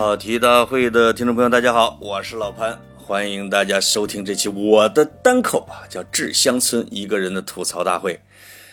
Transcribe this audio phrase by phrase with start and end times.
[0.00, 8.14] 跑题大会的听众朋友，大家好，我是老潘，欢迎大家收听这期我的单口啊，叫《致乡村一个人的吐槽大会》。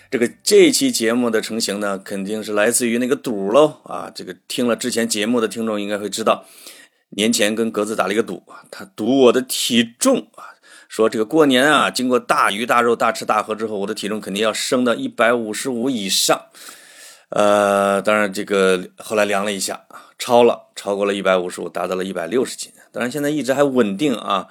[0.10, 4.10] 这个这期节目的成型呢，肯定是来自于那个赌喽啊！
[4.16, 6.46] 这个听了之前节目的听众应该会知道，
[7.10, 10.56] 年前跟格子打了一个赌啊，他赌我的体重啊，
[10.88, 16.42] 说这个过年啊，经过大鱼大肉、大吃大喝之后，我的体重肯定要升到一百五十五以上。
[17.32, 19.82] 呃，当然这个后来量了一下，
[20.18, 22.72] 超了，超过了一百五十五，达到了一百六十斤。
[22.92, 24.48] 当然现在一直还稳定啊，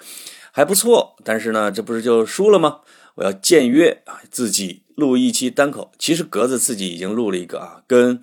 [0.53, 1.17] 还不错。
[1.25, 2.81] 但是呢，这不是就输了吗？
[3.17, 5.91] 我要僭越啊，自己录一期单口。
[5.99, 8.21] 其实格子自己已经录了一个啊，跟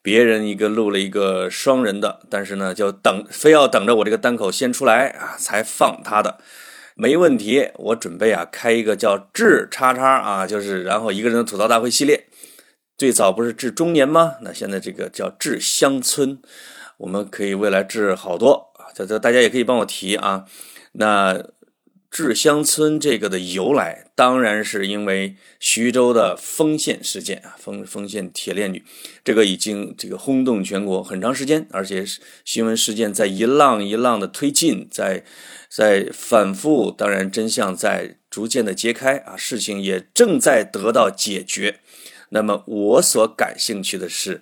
[0.00, 6.38] 别人一个录了一个双人的，但是呢，就等非要等着我这个单口先出来啊，才放他的。
[6.94, 12.26] 没问题，我准备啊开一个叫智叉叉啊，就是然后一个人的吐槽大会系列。
[12.96, 14.34] 最早不是治中年吗？
[14.42, 16.40] 那现在这个叫治乡村，
[16.98, 18.92] 我们可以未来治好多啊。
[18.94, 20.44] 这这大家也可以帮我提啊。
[20.92, 21.42] 那
[22.10, 28.82] 治乡村这个的由来，当然是因为徐州的丰县事件啊，丰丰县铁链女，
[29.22, 32.04] 这个已经这个轰动全国很长时间，而且
[32.46, 35.22] 新闻事件在一浪一浪的推进，在
[35.68, 41.80] 在反复，当然真相在逐渐的揭开啊，事情也正在得到解决。
[42.30, 44.40] 那么我所感兴趣的是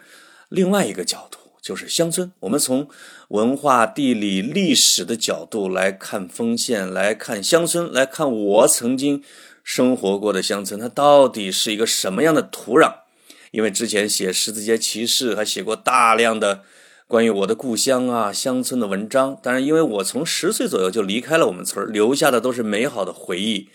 [0.48, 2.30] 另外一个角度，就是乡村。
[2.38, 2.86] 我们从
[3.30, 9.20] 文化、地理、历史的角度来看丰县，来看乡村，来看我曾经
[9.64, 12.98] 生活过的乡村，它到底是一个什么样的土壤？
[13.50, 16.60] 因为之前写《十字街骑士》还写过大量的
[17.08, 19.36] 关于我的故乡啊、乡村的文章。
[19.42, 23.68] 当然，因为我从十岁左右就离开了我们村留下的都是美好的回忆。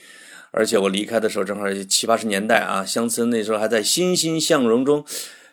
[0.52, 5.04] 而且我离开的时候正好七八十年代啊，乡村那时候还在欣欣向荣中，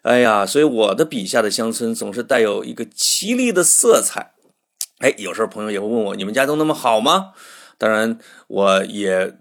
[0.03, 4.33] 哎呀，所以我的笔下的乡村总是带有一个绮丽的色彩。
[4.99, 7.33] 哎，有时候朋友也会问我，你们家都那么好吗？
[7.77, 9.37] 当然，我也，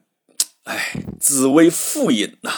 [0.63, 2.51] 哎，自为父饮呐，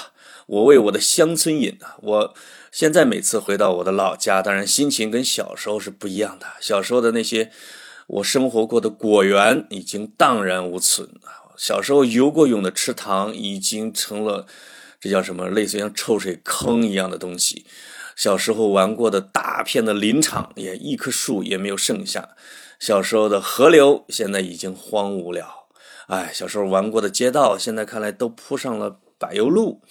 [0.47, 1.95] 我为我的乡村饮呐。
[2.01, 2.33] 我
[2.71, 6.47] 现在每次回到我的老家，当然心情跟小时候是不一样的。
[6.59, 7.51] 小时候的那些
[8.07, 11.55] 我生活过的果园已经荡然无存啊。
[11.55, 14.45] 小时候游过泳的池塘已经成了，
[14.99, 15.47] 这叫什么？
[15.49, 17.65] 类似于像臭水坑一样的东西。
[18.15, 22.29] 小时候玩过的大片的林场也一棵树也没有剩下。
[22.79, 25.67] 小时候的河流现在已经荒芜了。
[26.07, 29.81] 哎，小时候玩过的街道现在看来都铺上了柏油路，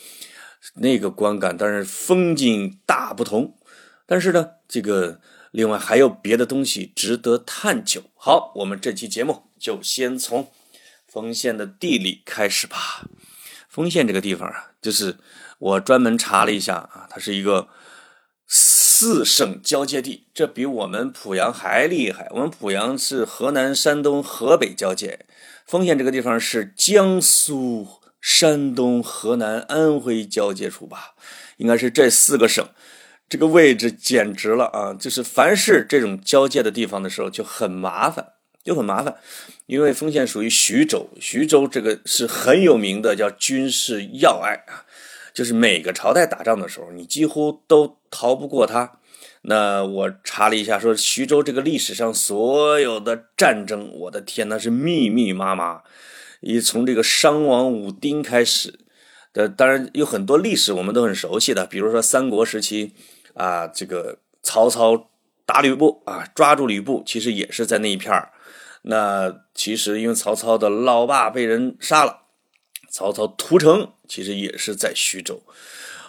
[0.75, 3.59] 那个观感当然风景大不同。
[4.07, 5.21] 但是呢，这个
[5.51, 8.03] 另外还有别的东西值得探究。
[8.15, 10.51] 好，我们这期节目就先从。
[11.11, 13.09] 丰县的地理开始吧。
[13.67, 15.17] 丰县这个地方啊，就是
[15.59, 17.69] 我专门查了一下啊，它是一个
[18.47, 22.29] 四省交界地，这比我们濮阳还厉害。
[22.31, 25.27] 我们濮阳是河南、山东、河北交界，
[25.67, 27.87] 丰县这个地方是江苏、
[28.21, 31.15] 山东、河南、安徽交界处吧？
[31.59, 32.67] 应该是这四个省，
[33.29, 34.95] 这个位置简直了啊！
[34.95, 38.35] 就是凡是这种交界的地方的时候，就很麻烦。
[38.65, 39.17] 就很麻烦，
[39.67, 44.85] 因为丰县属于徐州，徐州这个是很有名的，叫军事要隘啊，
[45.33, 48.99] 就是每个朝代打仗的时候，你几乎都逃不过它。
[49.43, 55.83] 那我查了一下，说徐州这个历史上所有的战争，我的天，那是密密麻麻，
[56.41, 58.81] 一从这个商王武丁开始
[59.33, 62.93] 的，当然有很多历史我们都很熟悉的，比如说三国时期
[63.35, 65.09] 啊，这个曹操
[65.47, 68.33] 打吕布啊，抓住吕布，其实也是在那一片儿。
[68.91, 72.23] 那其实因为曹操的老爸被人杀了，
[72.91, 75.43] 曹操屠城其实也是在徐州，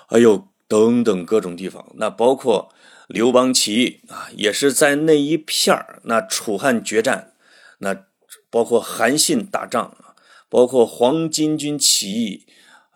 [0.07, 1.85] 还有等等各种地方。
[1.95, 2.71] 那包括
[3.07, 5.99] 刘邦起义啊，也是在那一片儿。
[6.05, 7.33] 那楚汉决战，
[7.79, 8.05] 那
[8.49, 9.97] 包括韩信打仗，
[10.47, 12.45] 包括黄巾军起义，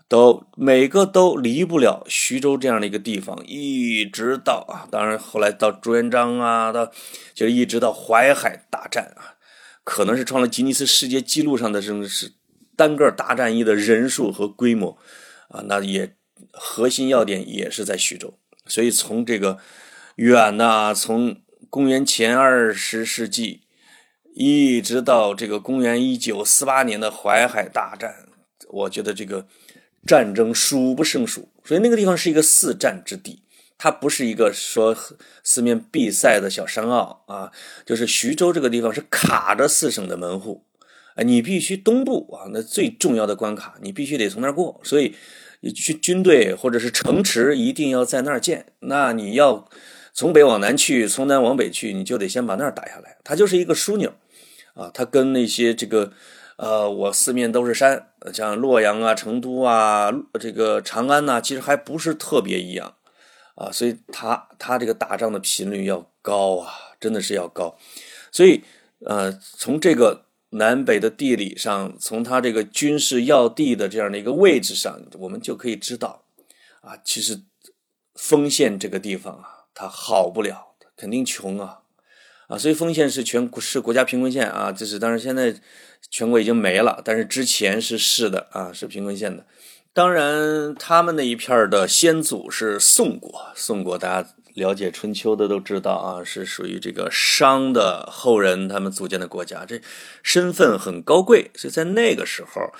[0.08, 3.44] 都每个都离不了徐州这样的一个地方。
[3.46, 6.90] 一直到啊，当然后来到朱元璋啊，到
[7.34, 9.33] 就一直到淮海大战啊。
[9.84, 12.32] 可能是创了吉尼斯世界纪录上的这种是
[12.76, 14.98] 单个大战役的人数和规模
[15.50, 16.16] 啊，那也
[16.52, 19.60] 核心要点也是在徐州，所以从这个
[20.16, 21.38] 远呐，从
[21.70, 23.62] 公元前二十世纪
[24.34, 28.28] 一直到这个公元一九四八年的淮海大战，
[28.70, 29.48] 我觉得这个
[30.06, 33.44] 战争数不胜数，所以那个地方是一个四战之地。
[33.78, 34.96] 它不是一个说
[35.44, 37.52] 四面闭塞的小山坳啊，
[37.86, 40.64] 就是徐州这个地方是卡着四省的门户，
[41.16, 45.16] 啊，你必须东部啊，那最重要的关卡你必须得从那儿过，所以
[45.62, 48.68] 你去军队或者是城池一定要在那儿建。
[48.80, 49.68] 那你要
[50.14, 53.18] 从北往南去，从南往北去，你就得先把那儿打下来。
[53.24, 54.14] 它就是一个枢纽
[54.76, 56.14] 啊，它跟那些这个
[56.58, 62.94] 呃，我四面都是山，像洛阳啊、成都啊、这个长安呐，其实还不是特别一样
[63.56, 63.72] 啊。
[63.72, 67.78] 所以他他这个打仗的频率要高啊，真的是要高。
[68.32, 68.62] 所以
[69.06, 76.26] 呃，从这个南北的地理上，从他这个军事要地的这样的一个位置上，我们就可以知道
[76.82, 77.42] 啊，其实
[78.16, 79.50] 丰县这个地方啊。
[79.76, 81.80] 他好不了，肯定穷啊，
[82.48, 85.56] 啊，所以丰县是全国是国家贫困县啊，就是当然现在
[86.12, 89.48] 全国已经没了，但是之前是市的啊，是贫困县的。
[89.94, 99.80] 当然，他们那一片的先祖是宋国，宋国大家了解春秋的都知道啊，是属于这个商的后人，他们组建的国家，这
[100.24, 102.74] 身份很高贵，所以在那个时候，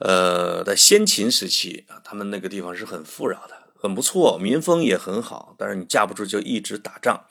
[0.00, 3.54] 呃，在先秦时期啊，他们那个地方是很富饶的。
[3.82, 7.24] 很不错，民风也很好，但是你架不住就一直打仗，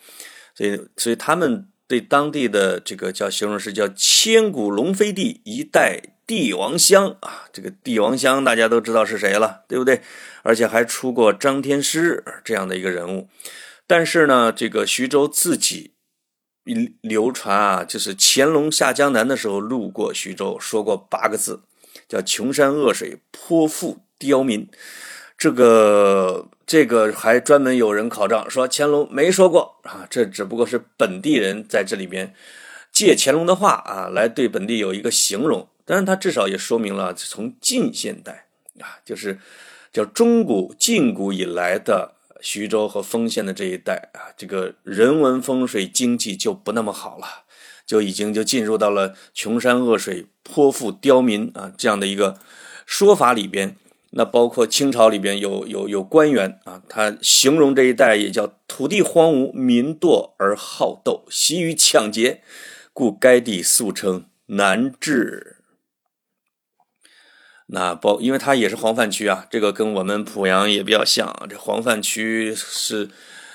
[0.55, 10.03] 所以所以他们对当地的这个叫形容是叫千古龙飞地一代帝王乡啊，这个帝王乡大家都知道是谁了，对不对？
[10.43, 13.27] 而且还出过张天师这样的一个人物。
[13.87, 15.93] 但是呢，这个徐州自己
[17.01, 21.61] 流传啊，就是乾隆下江南的时候路过徐州，说过八个字，
[22.07, 24.69] 叫穷山恶水颇富刁民。
[25.35, 32.35] 这个这个还专门有人考证说乾隆没说过啊，这只不过是本地人在这里边
[32.91, 38.45] 借乾隆的话啊来对本地有一个形容，当然，它至少也说明了从近现代
[38.79, 39.39] 啊，就是
[39.91, 47.25] 叫中古近古以来的徐州和丰县的这一带啊，这个人文风水经济就不那么好了，
[47.87, 52.37] 就已经就进入到了穷山恶水颇富刁民啊这样的一个
[52.85, 53.75] 说法里边。
[54.11, 62.43] 那包括清朝里边有有有官员啊，他形容这一带也叫土地荒芜，民惰而好斗，习于抢劫，
[62.93, 65.55] 故该地素称南治。
[67.71, 71.47] 那包，因为它也是黄泛区啊，这个跟我们濮阳也比较像。
[71.49, 73.09] 这黄泛区是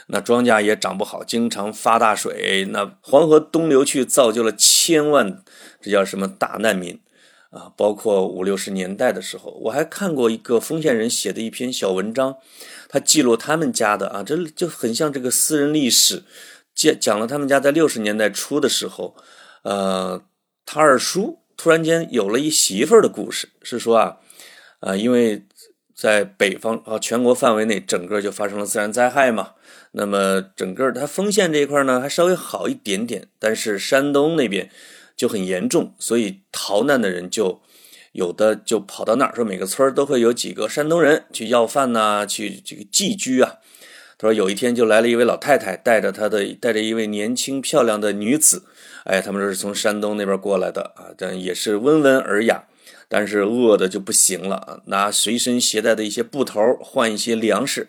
[0.06, 5.42] 那庄稼也长不好，经常发大水，那黄河东流去，造就了千万，
[5.80, 7.00] 这叫什么大难民。
[7.50, 12.36] 啊，包括五六十年代的时候，我还看过一个丰县人写的一篇小文章，
[12.88, 16.24] 他记录他们家的啊，这就很像这个私人历史，
[16.74, 19.14] 讲讲了他们家在六十年代初的时候，
[19.62, 20.20] 呃，
[20.66, 24.16] 他二叔突然间有了一媳妇儿的故事，是说啊，
[24.80, 25.44] 啊，因为
[25.94, 29.52] 在北方啊全国范围内，整个就发生了自然灾害嘛，
[29.92, 34.70] 那么整个它丰县这一块呢还稍微好一点点，但是山东那边。
[35.16, 37.62] 就很严重，所以逃难的人就
[38.10, 43.58] 有的就跑到那儿，说每个村都会有几个山东人去要饭呐，去这个寄居啊。
[44.18, 48.64] 他说有一天就来了一位老太太，带着她的带着一位年轻漂亮的女子，
[49.04, 52.64] 哎，他们说是从山东那边过来的啊，但也是温文尔雅，
[53.08, 57.88] 但是饿的就不行了，拿随身携带的一些布头换一些粮食，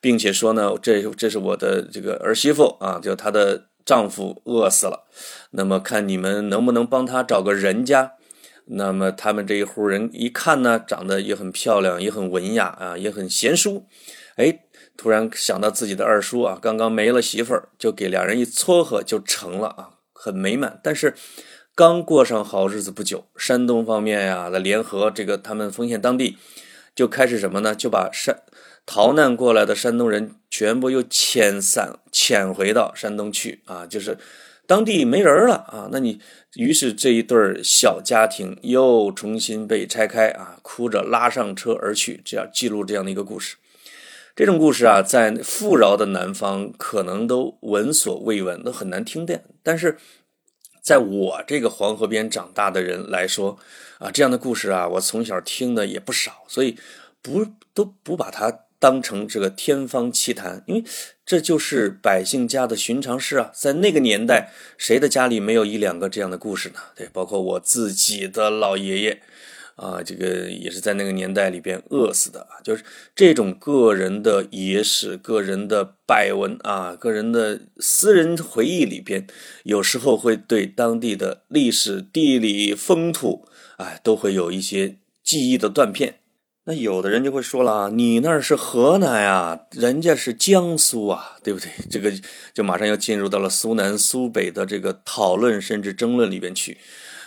[0.00, 3.66] 并且说呢，这这是我的这个儿媳妇啊，就她的。
[3.82, 5.08] 丈夫饿死了，
[5.52, 8.12] 那么看你们能不能帮他找个人家？
[8.66, 13.86] 那么他们这一户人一看呢，长得也很漂亮，也很文雅啊，也很贤淑。
[14.36, 14.60] 哎，
[14.96, 19.90] 突然想到自己的二叔啊，刚刚没了媳妇，就给两人一撮合，就成了啊，
[20.22, 20.78] 很美满。
[20.84, 21.14] 但是
[21.74, 26.36] 刚过上好日子不久，山东方面呀的联合这个他们丰县当地
[26.94, 27.74] 就开始什么呢？
[27.74, 28.42] 就把山。
[28.86, 34.18] 逃难过来的山东人全部又遣散遣回到山东去啊，就是
[34.66, 35.88] 当地没人了啊。
[35.92, 36.20] 那你
[36.54, 43.56] 于是这一对小家庭又重新被拆开啊，哭着拉上车而去，这样记录这样的一个故事。
[44.40, 49.44] 这种故事啊，在富饶的南方可能都闻所未闻，都很难听见。
[49.62, 49.98] 但是
[50.80, 53.58] 在我这个黄河边长大的人来说
[53.98, 56.78] 啊，这样的故事啊，我从小听的也不少，所以
[57.20, 57.44] 不
[57.74, 58.60] 都不把它。
[58.80, 60.82] 当成这个天方奇谭，因为
[61.26, 63.52] 这就是百姓家的寻常事啊。
[63.54, 66.76] 在那个年代，谁的家里没有一两个这样的故事呢？
[66.96, 69.22] 对，包括我自己的老爷爷，
[69.80, 72.46] 啊，这个也是在那个年代里边饿死的。
[72.62, 72.84] 就是
[73.16, 79.26] 这种个人的野史、个人的百文啊、个人的私人回忆里边，
[79.62, 86.16] 有时候会对当地的历史、地理、风土，哎，都会有一些记忆的断片。
[86.64, 91.70] 那有的人就会说了，你那是河南呀，人家是江苏啊，对不对？
[91.90, 92.12] 这个
[92.52, 96.76] 就马上要进入到了苏南、苏北的这个讨论甚至争论里边去。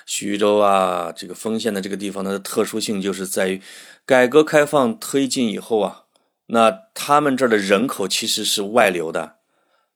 [0.05, 3.61] 徐州啊，这个丰县的这个地方，它的特殊性就是在于，
[4.05, 6.03] 改革开放推进以后啊，
[6.47, 9.35] 那他们这儿的人口其实是外流的，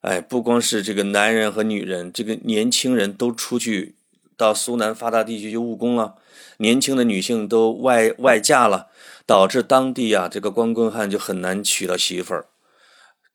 [0.02, 3.96] 哎，不光是这个男人和女人，这个年轻人都出去
[4.38, 6.16] 到苏南发达地区去务工了，
[6.58, 8.88] 年轻的女性都外外嫁了，
[9.26, 12.46] 导致当地啊这个光棍汉就很难娶到媳妇儿，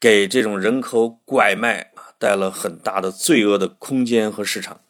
[0.00, 4.80] 给这种人口拐卖啊带了很大的罪恶的空间和市场，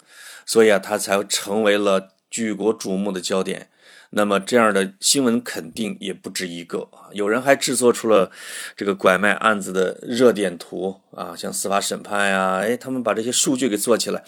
[0.46, 3.68] 所以啊，他才成为了举国瞩目的焦点。
[4.14, 8.30] 那么这样的新闻肯定也不止一个啊，有人还制作出了
[8.76, 14.22] 这个拐卖案子的热点图啊，像司法审判呀，哎，他们把这些数据给做起来，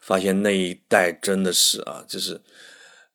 [0.00, 2.42] 发现那一带真的是啊，就是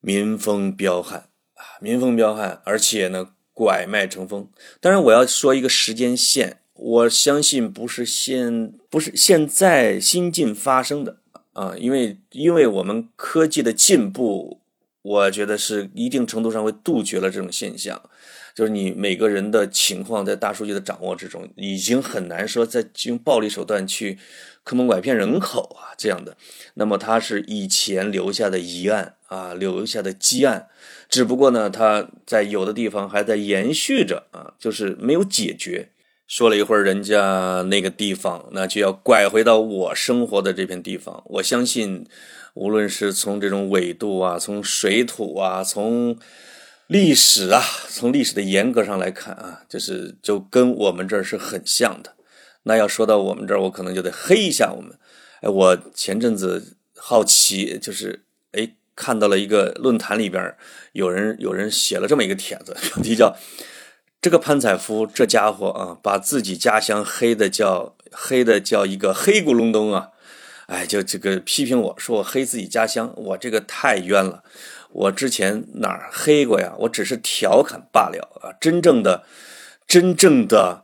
[0.01, 4.49] 民风彪悍啊，民风彪悍，而且呢，拐卖成风。
[4.81, 11.19] 当然，我要说一个时间线，我相信不是现不是现在新近发生的
[11.59, 14.59] 啊，因为因为我们科技的进步。
[15.01, 17.99] 我觉得是一定程度上会杜绝了这种现象，
[18.53, 24.19] 就是你每个人的情况在大数据的掌握之中，已经很难说再用暴力手段去
[24.65, 26.35] 坑蒙拐骗人口啊这样的。
[26.73, 30.67] 那么它是以前留下的疑案啊，留下的积案，
[31.07, 35.89] 只不过呢，它在有的地方还在延续着啊，就是没有解决。
[36.29, 41.21] 说了一会儿人家那个地方，那就要拐回到我生活的这片地方。
[41.25, 42.07] 我相信。
[42.55, 46.17] 无论是从这种纬度啊，从水土啊，从
[46.87, 52.15] 历史啊，从历史的严格上来看啊，就是就跟我们这儿是很像的。
[52.63, 54.97] 那要说到我们这儿，我可能就得黑一下我们。
[55.41, 60.53] 哎，我前阵子好奇，就是哎看到了一个论坛里边
[60.91, 63.37] 有人有人写了这么一个帖子， 标题叫
[64.21, 70.09] “这个潘采夫这家伙啊，把自己家乡黑的叫黑的叫一个黑咕隆咚啊”。
[70.67, 74.43] 哎，就这个批评我说我黑自己家乡，我这个太冤了。
[74.91, 76.73] 我之前哪儿黑过呀？
[76.79, 78.53] 我只是调侃罢了啊！
[78.59, 79.23] 真正的、
[79.87, 80.83] 真正的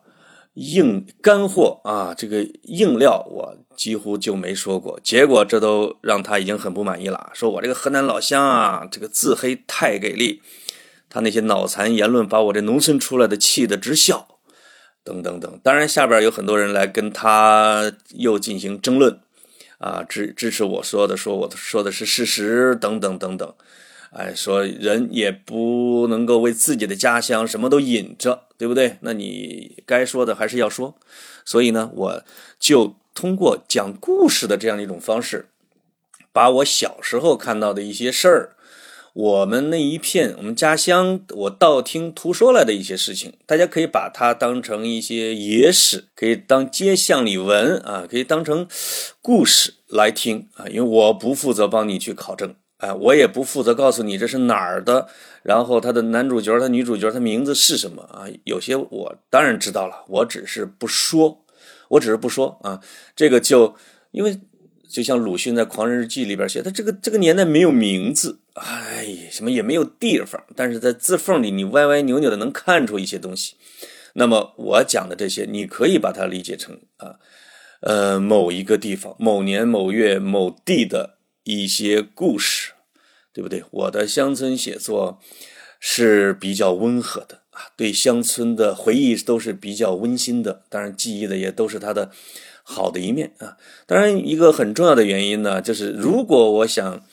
[0.55, 4.99] 硬干货啊，这个硬料我几乎就没说过。
[5.03, 10.41] 结果这都让他已经很不满意了，说我这个河南老乡啊，这个自黑太给力。
[11.15, 14.27] 他那些脑残言论把我这农村出来的气得直笑，
[15.01, 15.59] 等等等。
[15.63, 19.17] 当然，下边有很多人来跟他又进行争论。
[19.77, 23.53] 啊，支支持我说的，说我说的是事实，等等等等，
[24.11, 28.97] 哎，说人也不能够为自己的家乡什么都隐着，对不对？
[28.99, 30.97] 那你该说的还是要说，
[31.45, 32.23] 所以呢，我
[32.59, 35.47] 就通过讲故事的这样一种方式，
[36.33, 38.51] 把我小时候看到的一些事儿。
[39.15, 48.67] 我们那一片，我们家乡，我道听途说来的一些事情，大家可以把它当成一些野史，可以当街巷里闻啊，可以当成
[49.21, 50.67] 故事来听啊。
[50.67, 55.07] 因为我不负责帮你去考证，哎，我也不负责告诉你这是哪儿的，
[55.43, 58.27] 然后他的男主角、他女主角、他名字是什么啊？
[58.43, 61.45] 有些我当然知道了，我只是不说，
[61.87, 62.81] 我只是不说啊。
[63.15, 63.75] 这个就
[64.11, 64.41] 因为。
[64.87, 73.55] 就像鲁迅在《狂人日记》里边写，他这个这个年代没有名字，哎，什么也没有地方，但是在字缝里你歪歪扭扭的能看出一些东西。
[74.13, 77.19] 那么我讲的这些，你可以把它理解成啊，
[77.81, 82.71] 呃，某一个地方、某年某月某地的一些故事，
[83.33, 83.63] 对不对？
[83.71, 85.19] 我的乡村写作
[85.79, 92.11] 是比较温和的啊，对乡村的回忆都是比较温馨的，当然记忆的也都是他的。
[92.67, 97.05] 好的一面啊，当然一个很重要的原因呢，就是如果我想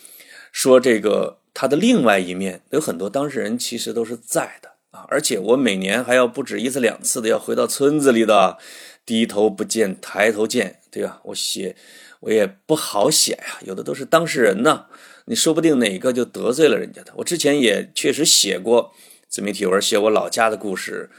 [0.53, 8.59] 说这个他的另外一面，有很多当事人其实都是在的啊，而且我每年还要不止一次两次的要回到村子里的，
[9.05, 11.21] 低头不见抬头见，对吧？
[11.25, 11.75] 我写
[12.21, 14.85] 我也不好写呀，有的都是当事人呢，
[15.25, 17.13] 你说不定哪个就得罪了人家的。
[17.17, 18.93] 我之前也确实写过
[19.29, 21.11] 自媒体文，写我老家的故事。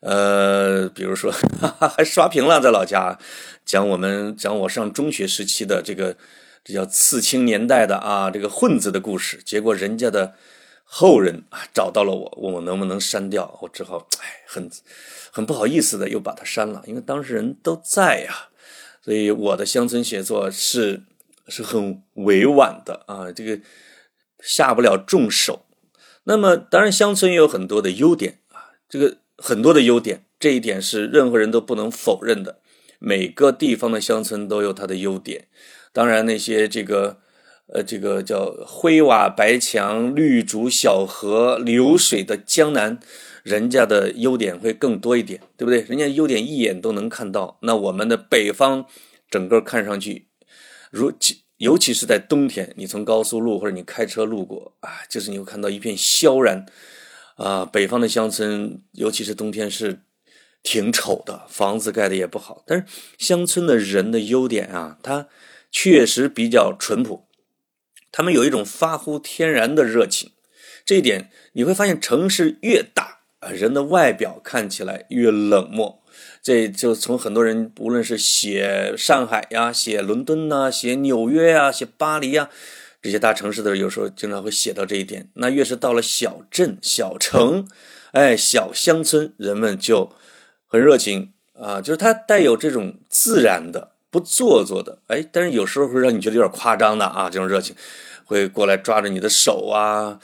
[0.00, 1.32] 呃，比如说
[1.96, 3.18] 还刷屏了，在老家
[3.64, 6.14] 讲我们讲我上中学时期的这个
[6.64, 9.40] 这叫刺青年代的啊，这个混子的故事。
[9.44, 10.34] 结果人家的
[10.82, 14.70] 后人啊找到了我，问我能不能删掉，我只好哎很
[15.30, 18.48] 很不好意思的又把它删了，因为当事人都在呀。
[19.02, 21.02] 所以我的乡村写作是
[21.48, 23.60] 是很委婉的啊，这个
[24.40, 25.66] 下不了重手。
[26.24, 29.18] 那么当然乡村也有很多的优点啊，这个。
[29.36, 32.60] 很多的优点，这一点是任何人都不能否认的。
[33.00, 35.48] 每个地方的乡村都有它的优点，
[35.94, 37.18] 当然那些这个，
[37.68, 42.98] 呃，这个叫灰瓦白墙、绿竹小河流水的江南，
[43.42, 45.80] 人家的优点会更多一点，对不对？
[45.82, 47.58] 人家优点一眼都能看到。
[47.62, 48.84] 那我们的北方，
[49.30, 50.26] 整个看上去，
[50.90, 51.12] 如
[51.58, 56.66] 尤其是在冬天，你从高速路或者你开车路过啊，就是你会看到一片萧然。
[57.36, 60.02] 啊，北方的乡村，尤其是冬天是
[60.62, 62.62] 挺丑的，房子盖的也不好。
[62.64, 62.84] 但是
[63.18, 65.26] 乡村的人的优点啊，他
[65.76, 67.26] 确实比较淳朴，
[68.12, 70.30] 他们有一种发乎天然的热情。
[70.86, 76.00] 这一点你会发现，城市越大啊，人的外表看起来越冷漠。
[76.40, 82.48] 这就从很多人，无论是写上海呀、写伦敦呐、写纽约呀、写巴黎呀
[83.02, 85.28] 这些大城市的，有时候经常会写到这一点。
[85.34, 87.68] 那越是到了小镇、小城，
[88.12, 90.12] 哎，小乡村，人们就
[90.68, 97.74] 很热情啊，就是它带有这种自然的、不做作的，哎，但是有时候会让你觉得有点夸张的啊，这种热情
[98.24, 100.20] 会过来抓着你的手啊。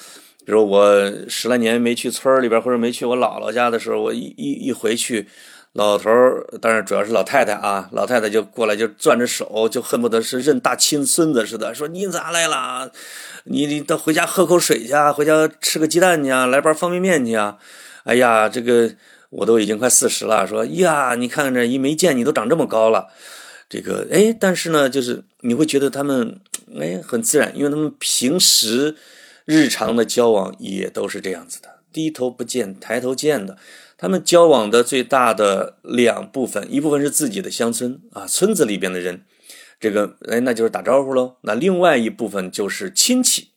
[0.47, 5.27] 比如我十来年没去村里边，或者没去我姥姥家的时候，我一一一回去。
[5.75, 12.91] 老头儿，当然主要是老太太啊，老太太就过来就攥着手，就恨不得是认大亲孙子似的，说你咋来了？
[13.45, 17.57] 你你到回家喝口水去，回家吃个鸡蛋去，来包方便面去啊。
[18.03, 18.91] 哎呀，这个
[19.31, 23.07] 我都已经快四十了，说呀，你看看这一没见你都长这么高了，
[23.71, 26.41] 这个哎，但是呢，就是你会觉得他们
[26.79, 28.97] 哎很自然，因为他们平时
[29.45, 33.57] 日常的交往也都是这样子的，低头不见抬头见的。
[33.97, 39.25] 他们交往的最大的两部分，一部分是自己的乡村啊，村子里边的人，
[39.79, 41.37] 这个哎，那就是打招呼喽。
[41.43, 43.51] 那另外一部分就是亲戚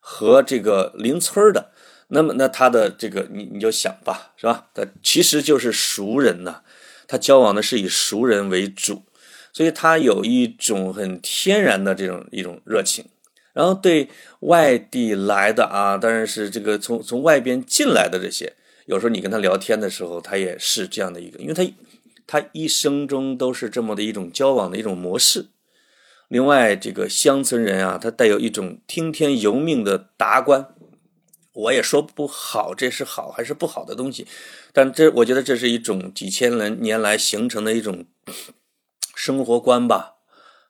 [0.00, 1.70] 和这个邻村的。
[2.08, 4.66] 那么，那他的这个，你你就想吧，是吧？
[4.74, 6.60] 他其实就是熟人呐，
[7.08, 9.02] 他交往的是以熟人为主，
[9.56, 13.06] 所以他有一种很天然的这种一种热情。
[13.54, 14.06] 然后对
[14.40, 18.52] 外地来的啊，当然是这个从从外边进来的这些。
[18.84, 21.64] 有时候你跟他聊天的时候，他也是这样的一个，因为他
[22.26, 25.46] 他一生中都是这么的一种交往的一种模式。
[26.28, 30.68] 另外，这个乡村人啊，他带有一种听天由命的达观，
[31.54, 34.26] 我也说不好这是好还是不好的东西，
[34.74, 38.04] 但这我觉得这是一种几千年年来形成的一种
[39.16, 40.16] 生活观吧，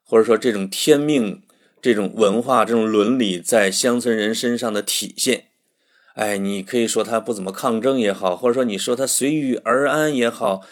[0.05, 1.43] 或者说这种天命、
[1.83, 5.47] 这种文化、这种伦理在乡村人身上的体现。
[6.15, 10.63] 哎，你可以说他不怎么抗争也好，或者说你说他随遇而安也好，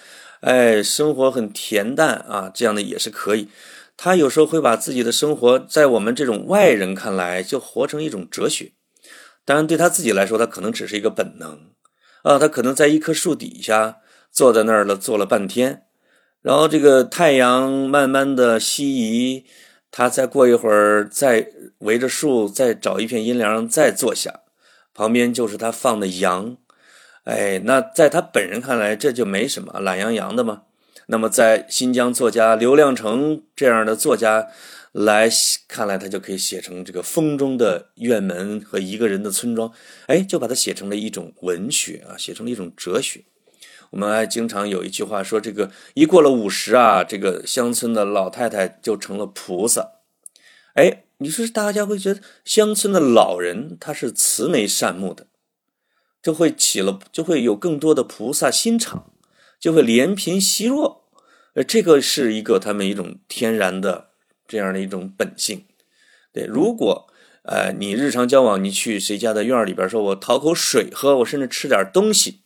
[0.40, 3.48] 哎，生活很恬淡啊，这样的也是可以。
[3.96, 8.70] 他有时候会把自己的生活，在我们这种外人看来，就活成一种哲学。
[9.44, 11.72] 当然，对他自己来说，他可能只是一个本能
[12.22, 12.38] 啊。
[12.38, 13.98] 他可能在一棵树底下
[14.32, 15.82] 坐在那儿了，坐了半天，
[16.44, 19.46] 然后这个太阳慢慢的西移，
[19.90, 24.40] 他再过一会儿，再围着树再找一片阴凉再坐下。
[24.92, 26.58] 旁边就是他放的羊，
[27.24, 30.64] 哎，那在他本人看来这就没什么，懒洋洋的嘛。
[31.06, 34.48] 那么在新疆作家刘亮程这样的作家
[34.92, 35.30] 来
[35.66, 39.72] 看来，他就可以写成这个风中的院门和一个人的村庄，
[40.08, 43.24] 哎，就把它写成了一种文学啊，写成了一种哲学。
[43.94, 49.92] 我们还经常有一句话说，这个一过了五十啊，这个乡村的老太太就成了菩萨，
[50.74, 51.02] 哎。
[51.18, 55.28] 你说大家会觉得乡村的老人他是慈眉善目的，
[56.20, 59.12] 就会起了就会有更多的菩萨心肠，
[59.60, 61.04] 就会怜贫惜弱，
[61.54, 64.08] 呃，这个是一个他们一种天然的
[64.48, 65.64] 这样的一种本性。
[66.32, 67.06] 对，如果
[67.44, 72.40] 呃你日常交往，你去谁家的院里边说，我讨口水喝，我甚至吃点东西，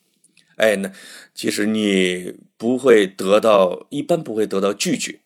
[0.58, 0.92] 哎，那
[1.34, 5.20] 其实你不会得到，一般不会得到拒绝。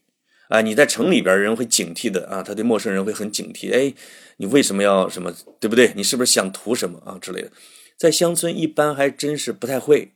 [0.49, 3.73] 啊，你在城里边，人会警惕的啊，他对陌生人会很警惕。
[3.73, 3.95] 哎，
[4.37, 5.93] 你为什么要什么，对不对？
[5.97, 7.51] 你是不是想图什么啊之类的？
[7.97, 10.13] 在乡村一般还真是不太会。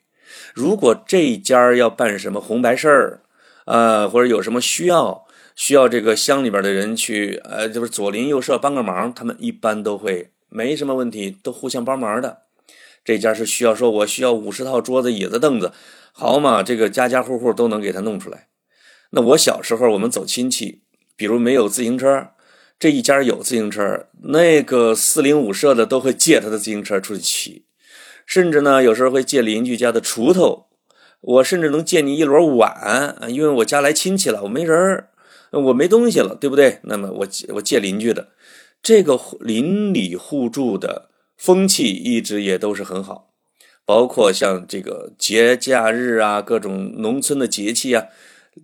[0.54, 3.22] 如果这一家要办什么红白事儿
[3.64, 12.42] 啊，或者有什么需要，需要这个乡里边的人去，呃，就是左邻右舍帮个忙，他们一般都会没什么问题，都互相帮忙的。
[13.06, 15.72] 这家是需要说，我需要五十套桌子、椅子、凳子，
[16.12, 18.48] 好嘛，这个家家户户都能给他弄出来。
[19.10, 20.82] 那我小时候，我们走亲戚，
[21.16, 22.30] 比如没有自行车，
[22.80, 27.64] 这一家有自行车，那个四邻五舍的都会借他的自行车出去骑，
[28.26, 30.66] 甚至呢，有时候会借邻居家的锄头，
[31.20, 35.06] 我甚至能借你一摞碗，因为我家来亲戚了，我没人，
[35.52, 36.80] 我没东西了，对不对？
[36.82, 38.30] 那么我我借邻居的，
[38.82, 43.30] 这个邻里互助的风气一直也都是很好，
[43.84, 48.06] 包括像这个节假日啊，各种农村的节气啊。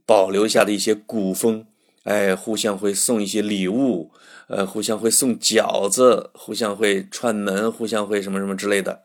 [0.06, 1.66] 保留下的一些古风，
[2.04, 4.10] 哎，互相会送一些礼物，
[4.48, 9.02] 呃，互相会送饺子，互相会串门，互相会什么什么之类的。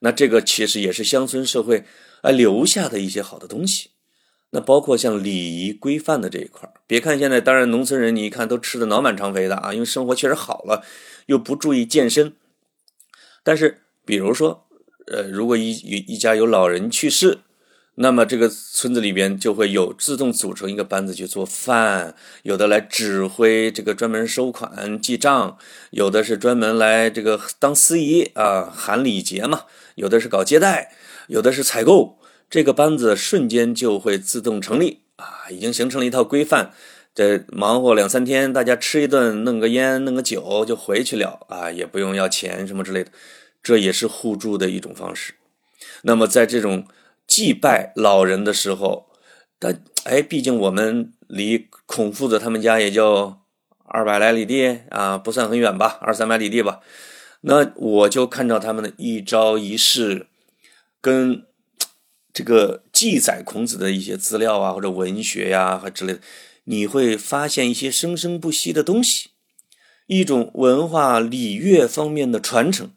[0.00, 1.84] 那这个其实也是乡村社会
[2.20, 3.92] 啊留下的一些好的东西。
[4.50, 10.84] 那包括像礼仪规范的这一块别看现在，当然农村人你一看都吃的脑满肠肥的啊，因为生活确实好了，
[11.24, 12.34] 又不注意健身。
[13.46, 14.66] 但是比如说，
[15.06, 17.38] 呃，如果一一一家有老人去世。
[17.98, 25.56] 那么这个村子里边就会有自动组成一个班子去做饭，有的来指挥这个专门收款记账，
[25.92, 29.62] 有的是专门来这个当司仪啊喊礼节嘛，
[29.94, 30.92] 有的是搞接待，
[31.28, 32.18] 有的是采购。
[32.50, 36.72] 这个班子瞬间就会自动成立啊，已经形成了一套规范。
[37.16, 43.10] 这忙活两三天，大家吃一顿，弄个烟，弄个酒就回去了啊，也不用要钱什么之类的，
[43.62, 45.32] 这也是互助的一种方式。
[46.02, 46.86] 那么在这种
[47.26, 49.06] 祭拜老人的时候，
[49.58, 53.38] 但哎，毕竟我们离孔夫子他们家也就
[53.86, 56.80] 二百来里地啊，不算很远吧，二三百里地吧。
[57.40, 60.26] 那我就看到他们的一招一式，
[61.00, 61.46] 跟
[62.34, 66.18] 这个记载孔子的一些资料啊，或者文学呀，和之类的。
[66.68, 69.30] 你会发现一些生生不息的东西，
[70.06, 72.90] 一种文化礼乐方面的传承。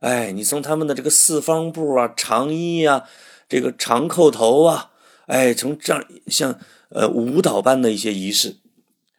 [0.00, 3.08] 哎，你从他们的这个四方步啊、长衣啊、
[3.48, 4.90] 这个长叩头啊，
[5.26, 6.58] 哎，从这样像
[6.90, 8.56] 呃舞蹈般的一些仪式，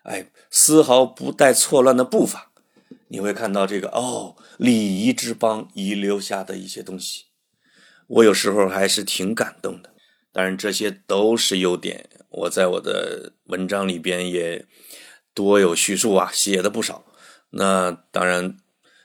[0.03, 2.51] 哎，丝毫不带错乱的步伐，
[3.07, 7.25] 你会看到这个哦，礼仪之邦遗留下的一些东西。
[8.07, 9.93] 我有时候还是挺感动的。
[10.31, 12.09] 当然，这些都是优点。
[12.29, 14.65] 我在我的文章里边也
[15.33, 17.05] 多有叙述啊，写的不少。
[17.51, 18.57] 那当然，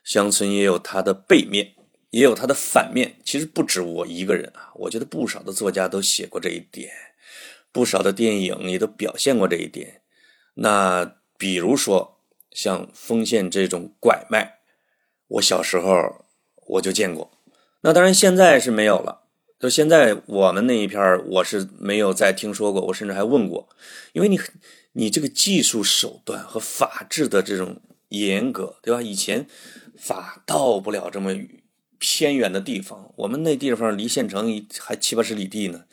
[0.04, 1.74] 乡村也有它的背面，
[2.10, 3.16] 也有它的反面。
[3.24, 6.90] 其实不止我一个人啊，我觉得不少的作家都写过这一点，
[7.72, 10.02] 不少的电影也都表现过这一点。
[10.54, 14.58] 那比如说像丰县这种拐卖，
[15.26, 16.26] 我小时候
[16.66, 17.32] 我就见过。
[17.80, 19.23] 那当然现在是没有了。
[19.64, 23.66] 就现在我们那一片我是没有再听说过，我甚至还问过，
[24.12, 24.38] 因为你
[24.92, 29.00] 你这个技术手段和法治的这种严格，对吧？
[29.00, 29.46] 以前
[29.96, 31.34] 法到不了这么
[31.98, 35.84] 偏远的地方，我们那地方离县城还七八十里地呢，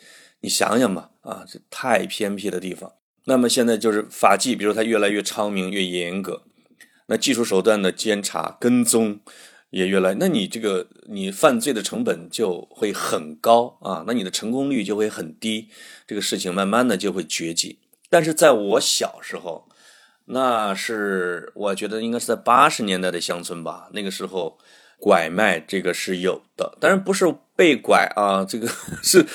[0.42, 2.92] 你想想吧，啊，这太偏僻的地方。
[3.24, 6.44] 那么现在就是法纪，比如它越来越昌明、越严格，
[7.06, 9.22] 那技术手段的监察、跟踪。
[9.72, 15.70] 也越来，那你这个你犯罪的成本就会很高啊，那你的成功率就会很低，
[16.06, 17.80] 这个事情慢慢的就会绝迹。
[18.10, 19.70] 但是在我小时候，
[20.26, 24.58] 那是我觉得应该是在八十年代的乡村吧，那个时候
[25.00, 28.68] 拐卖这个是有的，当然不是被拐啊，这个
[29.02, 29.26] 是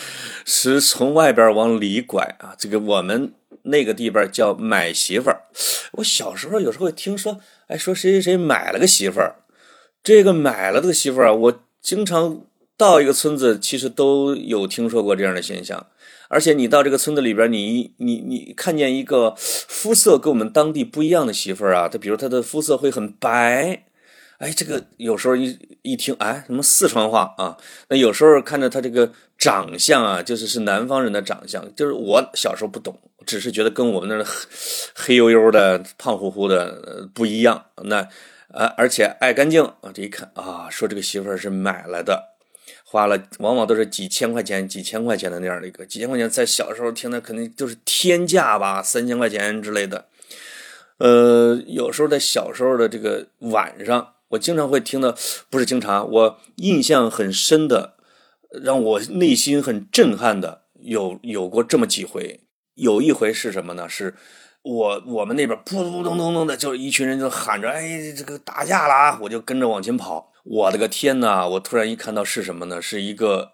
[0.45, 5.45] 是从外边往里拐啊，这个我们那个地方叫买媳妇儿。
[5.93, 9.37] 我小时候有时候听说，哎，说谁谁谁买了个媳妇儿。
[10.07, 12.43] 这个买了这个媳妇儿啊，我经常
[12.77, 15.85] 到一个村子，其实都有听说过这样的现象。
[16.29, 23.85] 而且你到这个村子里边，你你你看见一个肤色跟我们当地不一样的媳妇儿啊，他比如他的肤色会很白，
[24.39, 27.59] 哎，这个有时候一一听，哎，什么四川话啊？
[27.89, 34.25] 那有时候看着他这个长相啊，就是是南方人的长相，就是我小时候不懂，只是觉得跟我们那
[34.95, 37.65] 黑黑黝黝的、胖乎乎的不一样。
[37.83, 38.07] 那。
[38.57, 39.93] 啊，而且爱干净啊！
[39.93, 42.37] 这一看啊，说这个媳妇儿是买来的，
[42.87, 50.07] 花了往往都是几千块钱、几千块钱的那样的一个，几千块钱在小时候听的肯定就是天价吧，三千块钱之类的。
[50.97, 55.15] 呃，有时候在小时候的这个晚上，我经常会听到，
[55.51, 57.97] 不是经常，我印象很深的，
[58.63, 62.41] 让我内心很震撼的，有有过这么几回。
[62.73, 63.87] 有一回是什么呢？
[63.87, 64.15] 是。
[64.67, 70.33] 我我们那边扑扑通通通的，就是一群人就喊着：“哎，这个打架了啊！”我就跟着往前跑。
[70.43, 71.47] 我的个天呐！
[71.47, 72.83] 我突然一看到是什么呢？
[72.83, 73.53] 是一个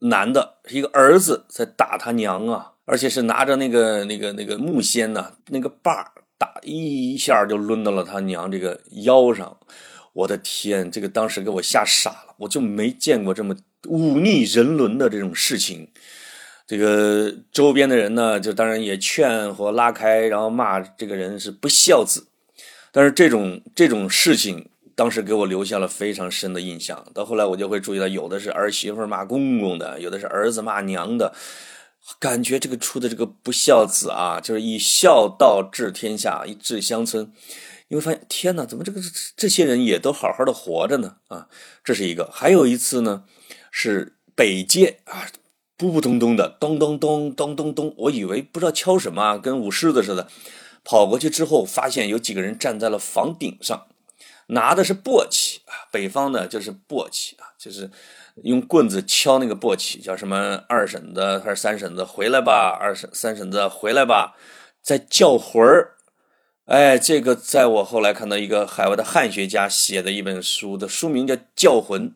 [0.00, 2.74] 男的，是一个儿子在打他娘啊！
[2.84, 9.56] 而且是拿着那个那个那个木锨呐，那个把打一下就抡到了他娘这个腰上。
[10.12, 13.56] 我的天，这个当时给我吓傻了，我就没见过这么
[13.88, 15.90] 忤逆人伦的这种事情。
[16.66, 22.26] 这个周边的人呢，就当然也劝和拉开，然后骂这个人是不孝子。
[22.90, 27.06] 但是这种这种事情，当时给我留下了非常深的印象。
[27.14, 31.32] 到后来我就会注意到，有的是儿媳妇骂公公的，有的是儿子骂娘的，
[32.18, 37.30] 感觉这个出的这个不孝子啊，就是以孝道治天下，以治乡村。
[37.88, 39.00] 你会发现，天哪，怎么这个
[39.36, 41.18] 这些人也都好好的活着呢？
[41.28, 41.46] 啊，
[41.84, 42.28] 这是一个。
[42.32, 43.22] 还有一次呢，
[43.70, 45.28] 是北界啊。
[45.78, 50.28] 扑扑通通的，咚咚咚咚咚咚，我以为不知道敲什么，跟舞狮子似的。
[50.82, 53.86] 跑过去之后，发现有几个人站在了房顶上，
[54.46, 55.90] 拿的是簸箕啊。
[55.90, 57.90] 北方呢就是簸箕啊，就是
[58.44, 64.36] 用棍子敲那个簸箕，叫什么二婶子还是三婶子回来吧，二婶三婶子回来吧，
[64.80, 65.96] 在叫魂儿。
[66.66, 72.10] 哎，这个在我后来看到一个海外的汉学家写的一本书的书名叫《叫魂》，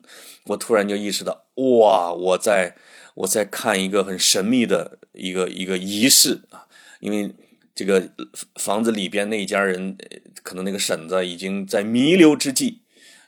[0.45, 2.75] 我突然就意识到，哇，我在。
[3.15, 6.65] 我在看一个很神秘的一个一个仪式啊，
[6.99, 7.33] 因为
[7.75, 8.09] 这个
[8.55, 9.97] 房子里边那家人，
[10.43, 12.81] 可能那个婶子已经在弥留之际，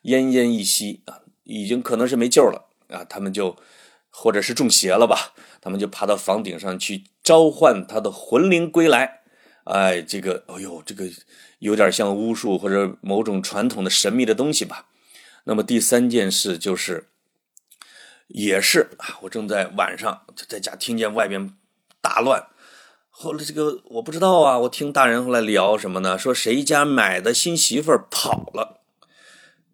[0.03, 3.57] 奄奄一息啊，已经可能是没救了啊，他们就
[4.09, 9.21] 或者是中邪了吧，他们就爬到房顶上去召唤他的魂灵归来。
[9.65, 11.05] 哎，这个，哎呦，这个
[11.59, 14.87] 有点像巫术或者某种传统的神秘的东西吧。
[15.45, 17.07] 那么第三件事就是，
[18.33, 18.89] 也是，
[19.21, 21.53] 我正在晚上在家听见外边
[22.01, 22.47] 大乱，
[23.09, 26.17] 后来这个我不知道啊，我听大人后来聊什么呢？
[26.17, 28.81] 说谁家买的新媳妇跑了，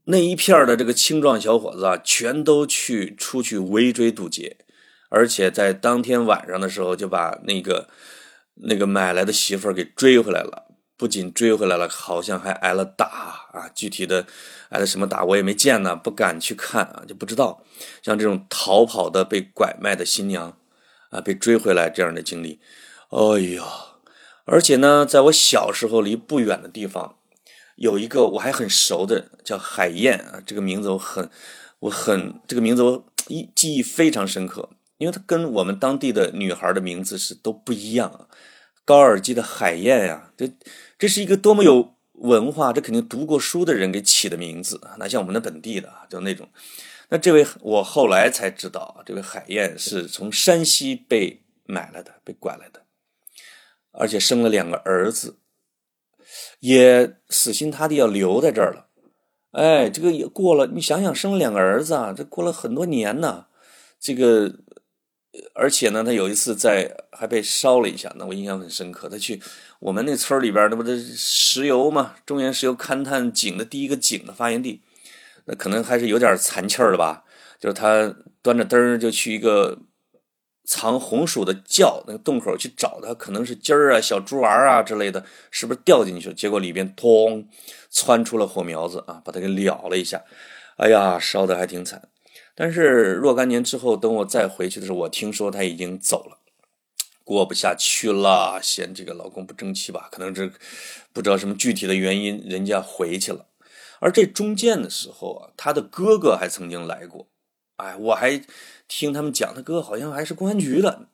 [0.03, 4.57] 那一片的这个青壮小伙子啊，全都去出去围追堵截，
[5.09, 7.89] 而且在当天晚上的时候就把那个。
[8.61, 10.65] 那个买来的媳妇儿给追回来了，
[10.99, 13.05] 不仅追回来了，好像还挨了打
[13.53, 13.71] 啊！
[13.73, 14.27] 具体的
[14.67, 17.63] 挨了什么打我也没见呢，不敢去看啊，就不知道。
[18.01, 20.57] 像这种逃跑的、被拐卖的新娘
[21.11, 22.59] 啊，被追回来这样的经历，
[23.11, 23.63] 哎呀！
[24.43, 27.15] 而且呢，在我小时候离不远的地方，
[27.77, 31.29] 有一个我还很熟的，叫海燕啊，这个名字我很
[31.79, 34.69] 我很这个名字我忆记忆非常深刻。
[34.97, 38.27] 因为它跟我们当地的女孩的名字是都不一样，
[38.83, 40.51] 高尔基的海燕呀，这
[40.99, 46.49] 这是一个多么有文化，这肯定读过书的人给起的名字哪像我们的本地的，就那种。
[47.07, 52.83] 那这位我后来才知道，这位海燕是从山西被买来的，被拐来的，
[53.91, 55.37] 而且生了两个儿子，
[56.59, 58.87] 也死心塌地要留在这儿了。
[59.51, 63.45] 哎，这个也过了，你想想，生了两个儿子啊，这过了很多年呢，
[63.97, 64.59] 这个。
[65.53, 69.07] 而且呢，他有一次在还被烧了一下，那我印象很深刻。
[69.07, 69.41] 他去
[69.79, 74.81] 我们那村里边，那不是石油嘛，中原石油勘探井的第一个井的发源地，
[75.45, 77.23] 那可能还是有点残气儿的吧。
[77.59, 79.77] 就是他端着灯就去一个
[80.65, 86.33] 藏红薯的窖那个洞口去找他，可能是鸡儿啊、小猪娃啊之类的，是不是掉进去了？
[86.33, 87.47] 结果里边咚
[87.89, 90.23] 窜出了火苗子啊，把他给燎了一下，
[90.77, 92.09] 哎呀，烧的还挺惨。
[92.61, 96.39] 但是若干年之后，等我再回去的时候，我听说他已经走了，
[97.23, 100.09] 过不下去了，嫌这个老公不争气吧？
[100.11, 100.51] 可能是
[101.13, 103.45] 不知道什么具体的原因，人家回去了。
[104.01, 107.27] 而这中间的时候啊，他的哥哥还曾经来过，
[107.77, 108.41] 哎，我还
[108.89, 111.07] 听他们讲，他哥好像还是公安局的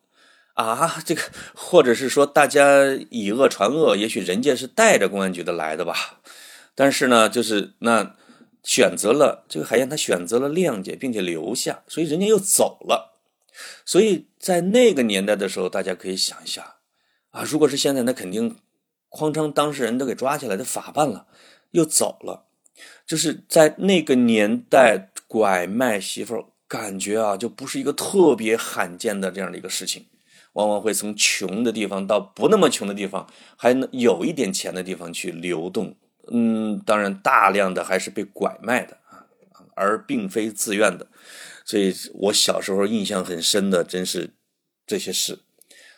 [0.55, 0.99] 啊。
[1.05, 1.21] 这个
[1.53, 6.21] 或者是说大家以讹传讹，也许人家是带着公安局的来的吧。
[6.73, 8.15] 但是呢，就是那。
[8.65, 13.21] 选择了这个海燕，他选择了谅解，并且留下，所以人家又走了。
[13.85, 16.77] 所以在那个年代的时候，大家可以想一下
[17.29, 18.57] 啊，如果是现在，那肯定
[19.11, 21.27] 哐当当事人都给抓起来，都法办了，
[21.71, 22.47] 又走了。
[23.05, 30.07] 就是在那个年代，拐卖媳妇儿，感觉啊，就不是一个特别罕见的这样的一个事情，
[30.53, 35.95] 往往会从穷的地方到不那么穷的地方，还能有一点钱的地方去流动。
[36.31, 39.25] 嗯，当然，大量的还是被拐卖的啊，
[39.75, 41.07] 而并非自愿的。
[41.63, 44.31] 所以我小时候印象很深的，真是
[44.87, 45.39] 这些事。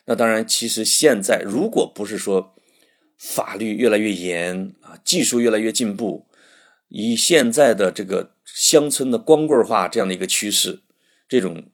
[0.05, 2.55] 那当然，其实现在如果不是说
[3.17, 6.27] 法律越来越严啊，技术越来越进步，
[6.89, 10.81] 以现在的这个乡村的光棍化这样的一个趋势，
[11.29, 11.71] 这种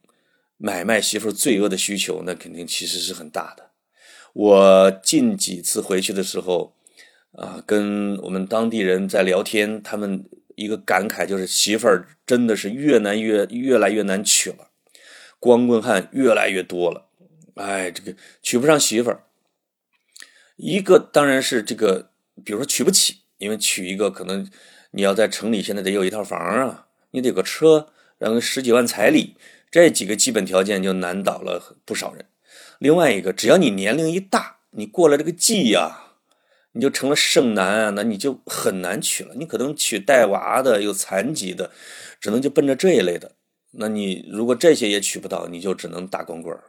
[0.58, 3.72] 买卖媳妇罪恶的需求，那肯定其实是很大的。
[4.34, 6.76] 我近几次回去的时候。
[7.34, 10.24] 啊，跟我们当地人在聊天，他们
[10.56, 14.70] 一个感慨就是媳妇儿真的是越难越越来越难娶了，
[15.40, 17.10] 光棍汉越来越多了。
[17.56, 19.24] 哎，这个娶不上媳妇儿，
[20.58, 22.12] 一个当然是这个，
[22.44, 24.48] 比如说娶不起，因为娶一个可能
[24.92, 29.36] 你要在城里现在得有一套房啊，你得有个车，然后十几万彩礼，
[29.72, 32.26] 这几个基本条件就难倒了不少人。
[32.78, 36.03] 另外一个，只要你年龄一大，你过了这个季呀。
[36.76, 39.36] 你就成了剩男啊，那你就很难娶了。
[39.36, 41.70] 你可能娶带娃的、有残疾的，
[42.20, 43.36] 只能就奔着这一类的。
[43.74, 46.64] 那你如果这些也娶不到，你就只能打光棍儿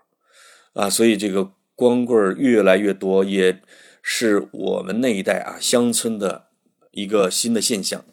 [0.75, 0.91] 啊。
[0.91, 3.63] 所以这个光棍儿越来越多，也
[4.03, 6.49] 是我们那一代啊乡村的
[6.91, 8.05] 一个新的现象。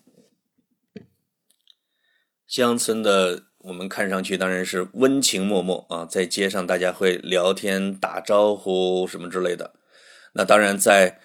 [2.47, 9.73] 乡村的我们看上去当然是温情脉脉啊，在街上大家会聊天、打招呼什么之类的。
[10.35, 11.19] 那当然在。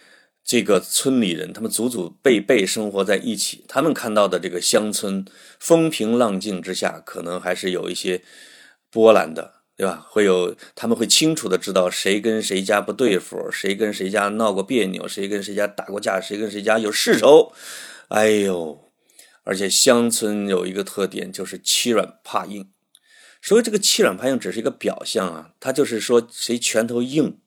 [0.47, 5.27] 这个村里人，他们祖祖辈辈生活在一起，他们看到的这个乡村
[5.59, 8.23] 风平浪静之下，可能还是有一些
[8.89, 10.07] 波澜的，对吧？
[10.09, 17.53] 会有他们会清楚的知道谁跟谁家不对付，谁跟谁家闹过别扭，谁跟谁家打过架，谁跟谁家有世仇。
[18.07, 18.93] 哎呦，
[19.43, 22.71] 而且乡村有一个特点就是欺软怕硬，
[23.43, 27.41] 所以这个欺软怕硬只是一个表象啊，他就是说谁拳头硬，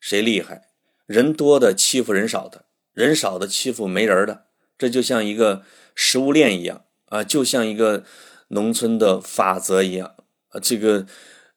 [0.00, 0.68] 谁厉害，
[1.06, 5.62] 人多的欺负人少的，人少的欺负没人的，这就像一个
[5.94, 8.04] 食物链一样啊，就像一个
[8.48, 10.14] 农村的法则一样
[10.48, 11.06] 啊，这个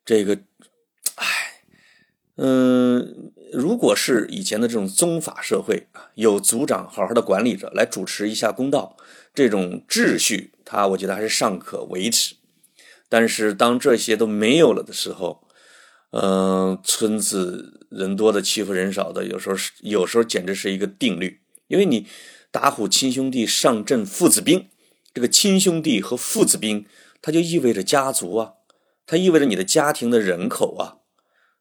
[0.06, 0.40] 这个，
[1.16, 1.26] 哎，
[2.36, 8.96] 嗯，如果是以前的这种宗法社会啊，有族长好好的管理着，来主持一下公道，
[9.34, 12.36] 这种秩序，它我觉得还是尚可维持。
[13.12, 15.48] 但是当这些都没有了的时候，
[16.12, 21.42] 嗯，村子人多的欺负人少的，有时候是有时候简直是一个定律。
[21.68, 22.08] 因为你
[22.52, 24.68] 打虎亲兄弟，上阵父子兵，
[25.14, 26.86] 这个亲兄弟和父子兵，
[27.22, 28.54] 它就意味着家族啊，
[29.06, 30.98] 它意味着你的家庭的人口啊，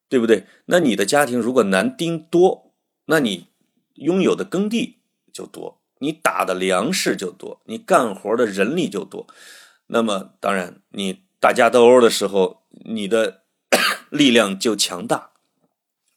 [0.09, 0.47] 对不对？
[0.67, 2.73] 那你的家庭如果男丁多，
[3.07, 3.49] 那你
[3.97, 5.01] 拥有的耕地
[5.33, 9.27] 就多，你打的粮食就多，你干活的人力就多，
[9.89, 11.27] 那么当然你。
[11.41, 13.43] 打架斗殴的时候，你的
[14.11, 15.31] 力量就强大，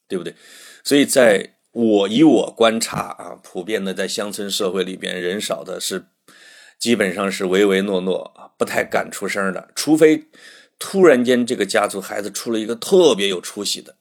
[0.07, 0.35] 对不对？
[0.83, 6.07] 所以，在我以我观察啊，普遍的在乡村社会里边，人少的是
[6.79, 9.69] 基本上是唯唯诺诺啊，不太敢出声的。
[9.75, 10.25] 除非
[10.79, 13.95] 突然间这个家族孩子出了一个特别有出息的，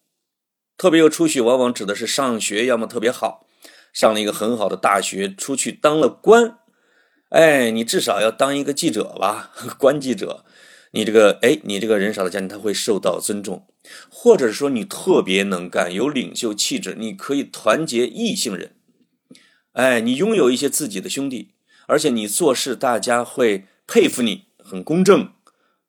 [0.76, 3.46] 特别有出息，往往指的是上学要么特别好，
[3.92, 6.56] 上了一个很好的大学，出去当了官。
[7.28, 10.44] 哎，你至少要当一个记者吧， 官记者。
[10.92, 13.68] 你这个哎，你这个人少的家庭，他会受到尊重，
[14.08, 18.74] 或者说你特别能干，有领袖气质，你可以团结异性人，
[19.72, 21.52] 哎，你拥有一些自己的兄弟，
[21.86, 25.32] 而且你做事大家会佩服你，很公正，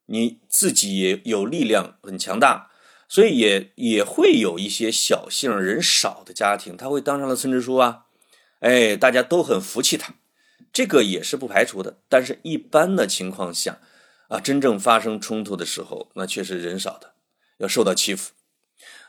[0.06, 2.70] 你自己也有力量，很强大，
[3.08, 8.06] 所以也也会有一些小姓人少的家庭，他会当上了村支书啊，
[8.60, 10.14] 哎，大家都很服气他，
[10.72, 13.80] 这个也是不排除的，但是一般的情况下。
[14.28, 17.12] 啊，真正发生冲突的时候，那确实人少的。
[17.62, 18.32] 要受到欺负，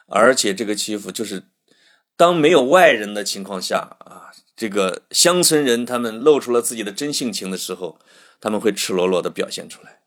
[0.06, 1.44] 而且这个欺负就是
[2.16, 7.98] 当没有外人的情况下啊，这个乡村人他们露出了自己的真性情的时候，
[8.40, 10.02] 他们会赤裸裸的表现出来，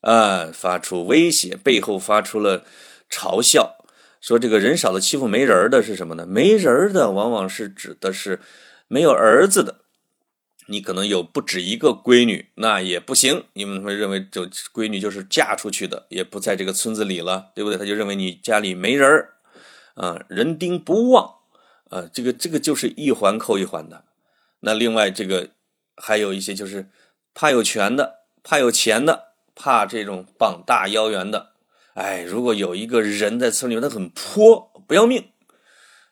[0.00, 2.64] 啊，发出威胁，背后发出了
[3.08, 3.76] 嘲笑，
[4.20, 6.26] 说这个人少的欺负没人的是什么呢？
[6.26, 8.40] 没人的往往是指的是
[8.88, 9.85] 没有儿子的。
[10.68, 13.44] 你可能有不止一个闺女，那也不行。
[13.52, 17.78] 你们会认为，就闺女就是嫁出去的，也不在这个村子里了，对不对？
[17.78, 19.34] 他就认为你家里没人儿，
[19.94, 21.36] 啊，人丁不旺，
[21.90, 24.04] 啊，这个这个就是一环扣一环的。
[24.60, 25.50] 那另外这个
[25.96, 26.88] 还有一些就是
[27.32, 31.52] 怕有权的，怕有钱的，怕这种膀大腰圆的。
[31.94, 35.30] 哎，如果有一个人在村里面他很泼，不要命，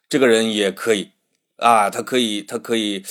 [0.09, 1.11] 这个人也可以
[1.57, 3.05] 啊，他可以，他可以。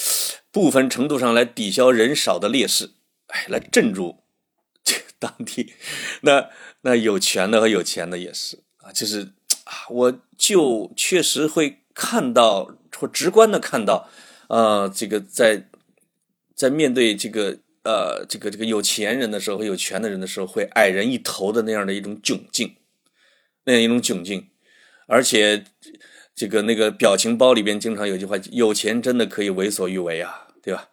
[0.53, 2.91] 部分程度上来抵消人少的劣势，
[3.27, 4.19] 哎，来镇住
[4.85, 5.73] 这当地。
[6.21, 6.49] 那
[6.81, 9.31] 那有权的和有钱的也是啊，就是
[9.63, 14.07] 啊，我就确实会看到或直观的看到，
[14.47, 15.67] 呃，这个在
[16.53, 22.75] 在面对这个呃这个这个有钱人的时候和有权的人的时候，会矮人一头的那样的一种窘境，
[23.63, 24.49] 那样一种窘境，
[25.07, 25.63] 而且
[26.35, 30.42] 这个那个表情包里边经常有句话：有钱真的可以为所欲为啊。
[30.63, 30.89] 对吧？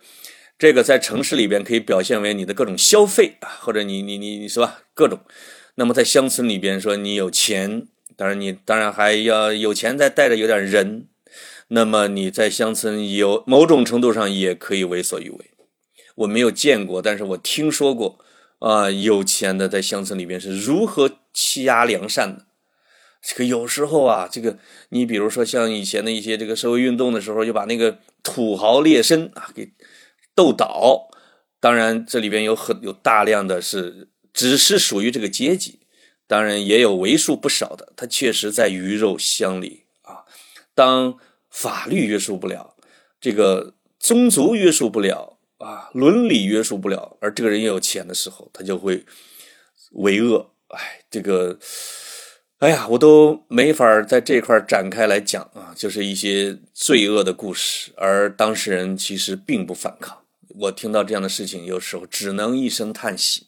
[0.59, 4.83] 这个在城市里边可以表现为你的各种消费啊，或者你你你你是吧？
[4.93, 5.21] 各种。
[5.77, 11.07] 那么在乡村里边说你有钱，当然你当然还要有钱再带着有点人。
[11.69, 15.51] 那么你在乡村有某种程度上也可以为所欲为。
[16.17, 18.19] 我没有见过，但是我听说过
[18.59, 22.47] 啊，有钱的在乡村里边是如何欺压良善的。
[23.23, 24.59] 这个有时候啊，这个
[24.91, 29.73] 你比如说像以前的一些这个社会运动的时候，就把那个土豪劣绅啊给
[30.35, 31.09] 斗倒。
[31.59, 35.81] 当然，这里边有很有大量的是只是属于这个阶级，
[36.27, 40.25] 当然也有为数不少的，他确实在鱼肉乡里啊。
[40.75, 41.19] 当
[41.51, 42.77] 法律约束不了，
[43.21, 49.05] 这个宗族约束不了啊，伦理约束不了，而这个人也有钱的时候，他就会
[49.93, 50.55] 为恶。
[50.69, 51.59] 哎，这个。
[52.61, 60.19] 哎呀，我都没法在这块展开来讲啊，就是一些罪恶的故事，而当事人其实并不反抗。
[60.49, 63.47] 我听到这样的事情，有时候只能一声叹息。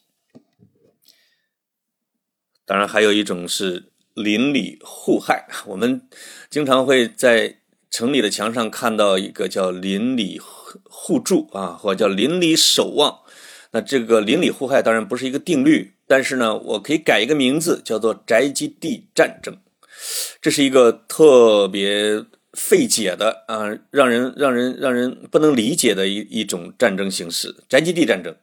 [2.65, 6.01] 当然，还有一种是邻里互害，我们
[6.49, 7.57] 经常会在
[7.91, 10.41] 城里的墙上看到一个叫“邻里
[10.85, 13.19] 互助”啊，或者叫“邻里守望”。
[13.73, 15.92] 那这个邻里互害当然不是一个定律。
[16.07, 19.57] 但是呢，我可以改一个名字，叫做宅基地战争。
[20.41, 28.35] 这是一个特别费解的啊，让人让人让人不能理解的一一种战争形式——宅基地战争。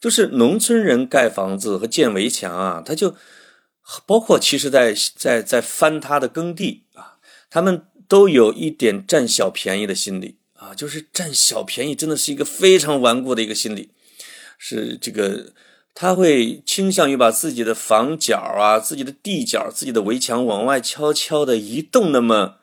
[0.00, 3.16] 就是农村人盖房子和建围墙啊，他就
[4.06, 7.18] 包括其实在在在翻他的耕地啊，
[7.50, 13.90] 他们都有一点占小便宜的心理啊，就是占小便宜真的是一个非常顽固的一个心理，
[14.56, 15.52] 是这个
[16.00, 22.58] 他会倾向于把自己的房角啊、自己的地角、自己的围墙往外悄悄的移动那么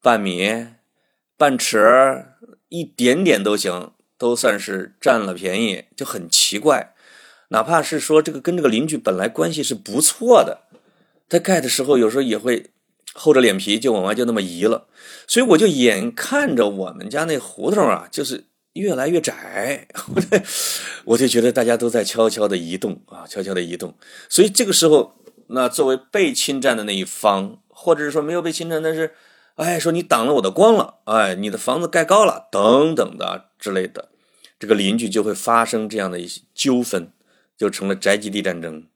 [0.00, 0.68] 半米、
[1.36, 2.26] 半尺，
[2.68, 6.94] 一点点都行，都算是占了便宜，就很奇怪。
[7.48, 10.60] 哪怕是说这个跟这个邻居本来关系是不错的，
[11.28, 12.70] 他盖的时候有时候也会
[13.12, 14.86] 厚着脸皮就往外就那么移了，
[15.26, 18.44] 所以我就眼看着我们家那胡同啊，就是
[18.74, 19.88] 越来越窄，
[21.04, 23.94] 我就觉得大家都在悄悄的移动啊，悄悄的移动。
[24.28, 25.16] 所以这个时候，
[25.48, 29.14] 那作为被侵占的那一方，或者是说没有被侵占，但是
[29.56, 34.08] 哎，说你挡了我的光了，哎，你的房子盖高了等等的之类的，
[34.58, 37.12] 这个邻居就会发生这样的一些纠纷。
[37.58, 38.86] 就成了宅基地战争，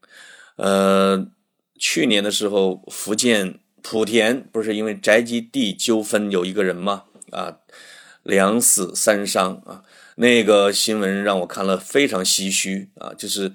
[0.57, 1.27] 呃，
[1.79, 7.05] 去年的时候，福建莆田不是因为宅基地纠纷有一个人吗？
[7.31, 7.59] 啊，
[8.25, 9.85] 两死三伤啊，
[10.16, 13.53] 那个新闻让我看了非常唏嘘啊，就是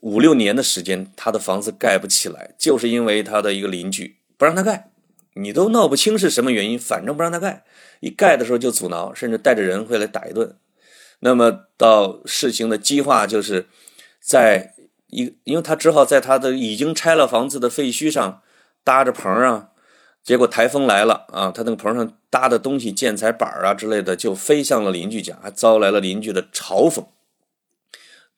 [0.00, 4.90] 五六年的时间，他的房子盖不起来，就是因为他的一个邻居不让他盖，
[5.34, 7.64] 你都闹不清是什么原因，反正不让他盖，
[8.00, 10.56] 一盖的时候就阻挠，甚至带着人会来打一顿。
[11.20, 13.66] 那么到事情的激化就是。
[14.18, 14.74] 在
[15.06, 18.42] 一，因为他只好在他的已经拆了房子的废墟上
[18.82, 19.68] 搭着棚啊，
[20.26, 27.06] 结果台风来了啊，他那个棚上搭的东西建材板啊之类的就飞向了邻居家，还遭来了邻居的嘲讽。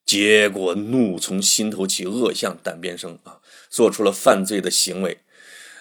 [0.05, 3.39] 结果怒从心头起，恶向胆边生啊，
[3.71, 5.21] 做出了犯罪的行为。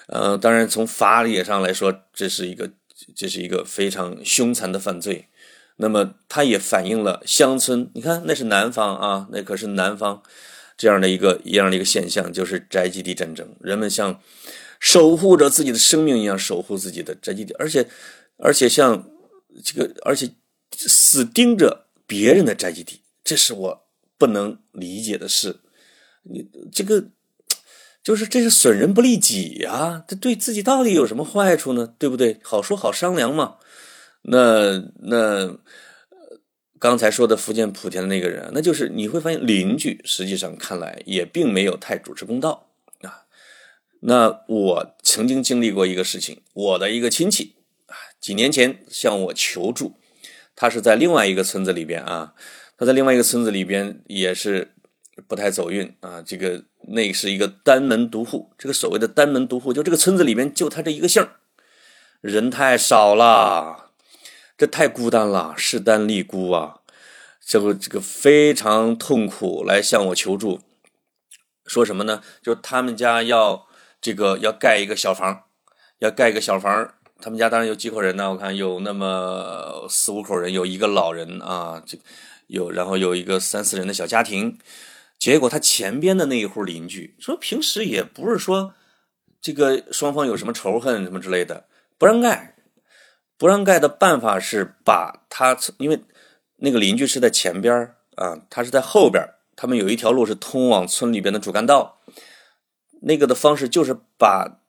[0.07, 2.71] 呃，当然从法理上来说，这是一个
[3.13, 5.27] 这是一个非常凶残的犯罪。
[5.75, 10.23] 那么，它也反映了乡村，你看那是南方啊，那可是南方
[10.77, 14.21] 这样的一个一样的一个现象，就是宅基地战争，人们像
[14.79, 17.87] 守护着自己的生命一样守护自己的宅基地，而且
[18.37, 19.09] 而且像
[19.63, 20.29] 这个，而且
[20.71, 25.59] 死盯着别人的宅基地，这是我不能理解的事。
[26.23, 27.05] 你这个
[28.03, 31.93] 就是这是损人不利己呀，这对自己到底有什么坏处呢？
[31.97, 32.39] 对不对？
[32.43, 33.55] 好说好商量嘛。
[34.23, 35.57] 那那
[36.79, 42.66] 刚才说的福建莆田的那个人，那就是你会发现邻居实际上看来也并没有太主持公道。
[44.01, 47.55] 那我曾经经历过一个事情，我的一个亲戚
[47.87, 49.93] 啊，几年前向我求助，
[50.55, 52.33] 他是在另外一个村子里边啊，
[52.77, 54.73] 他在另外一个村子里边也是
[55.27, 56.21] 不太走运啊。
[56.21, 61.27] 这个那是一个单门独户，这个所谓的单门独户，就这个村子里边就他这一个姓
[62.21, 63.85] 人太少了。
[64.57, 66.79] 这太孤单了，势单力孤啊！
[67.45, 70.61] 这个这个非常痛苦，来向我求助，
[71.67, 72.23] 说什么呢？
[72.41, 73.66] 就他们家要
[74.01, 75.43] 这个要盖一个小房，
[75.99, 76.93] 要盖一个小房。
[77.19, 78.29] 他们家当然有几口人呢？
[78.31, 81.97] 我看有那么四五口人，有一个老人啊，这
[82.47, 84.57] 有然后有一个三四人的小家庭。
[85.17, 88.75] 结果他前边的那一户邻居说，平时也不是说
[89.41, 91.65] 这个双方有什么仇恨什么之类的，
[91.97, 92.53] 不让盖。
[93.39, 96.01] 不让盖的办法是把他，因为
[96.55, 99.23] 那个邻居是在前边啊，他是在后边
[99.55, 101.99] 他们有一条路是通往村里边的主干道，
[103.07, 104.59] 那个的方式就是把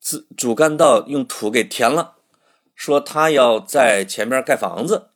[0.00, 2.14] 自主干道用土给填了，
[2.74, 5.10] 说他要在前边盖房子。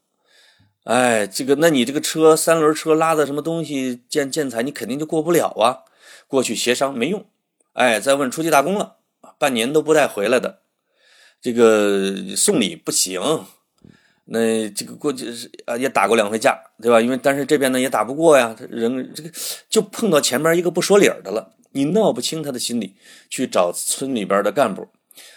[0.84, 5.82] 哎，这个，那你这个车三轮车拉的什么东西建建材，你肯定就过不了啊。
[6.28, 7.26] 过去协商没用，
[7.72, 8.98] 哎，再问出去打工了，
[9.38, 10.60] 半年都不带回来的。
[11.40, 13.20] 这个送礼不行，
[14.26, 17.00] 那这个过去是啊也打过两回架，对吧？
[17.00, 19.30] 因为但是这边呢也打不过呀，人这个
[19.68, 22.96] 就碰到前面一个不说理的了，你闹不清他的心理，
[23.28, 24.88] 去找村里边的干部，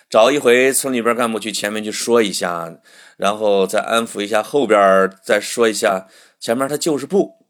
[0.10, 2.80] 找一回村里边干部去前面去说一下，
[3.18, 6.08] 然后再安抚一下后边，再说一下
[6.40, 7.46] 前面他就是不，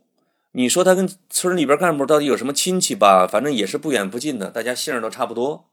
[0.53, 3.27] 你说他跟村里边干部到底有什么亲戚吧？
[3.27, 5.69] 反正也是不远不近的，大家姓都差不多。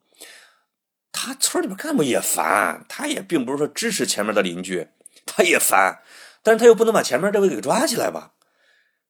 [1.11, 4.89] 他村里边干部也烦，他也并不是说支持前面的邻居，
[5.25, 6.01] 他也烦，
[6.43, 8.33] 但是他又不能把前面这位给抓起来吧？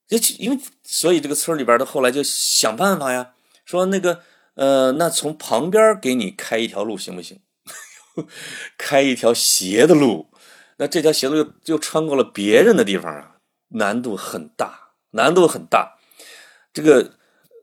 [0.07, 3.33] 就因为所以这个村里边的后来就想办法呀，
[3.67, 4.21] 说那个
[4.55, 7.41] 呃，那从旁边给你开一条路行不行？
[8.79, 10.31] 开一条斜的路，
[10.79, 13.37] 那这条斜路又又穿过了别人的地方啊，
[13.69, 15.99] 难度很大，难度很大。
[16.73, 17.13] 这个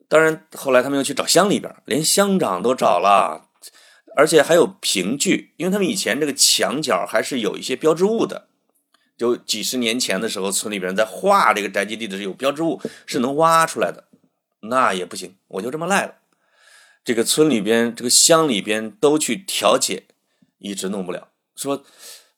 [0.07, 3.49] 当然后来他们又去找乡里边，连乡长都找了。
[4.15, 8.47] 而且还有凭据，因为他们以前这个墙角还是有一些标志物的，
[9.17, 14.03] 就几十年前的时候，村里边在画这个宅基地的时候有标志物是能挖出来的，
[14.63, 16.15] 那也不行，我就这么赖了。
[17.03, 20.03] 这个村里边、这个乡里边都去调解，
[20.59, 21.29] 一直弄不了。
[21.55, 21.83] 说，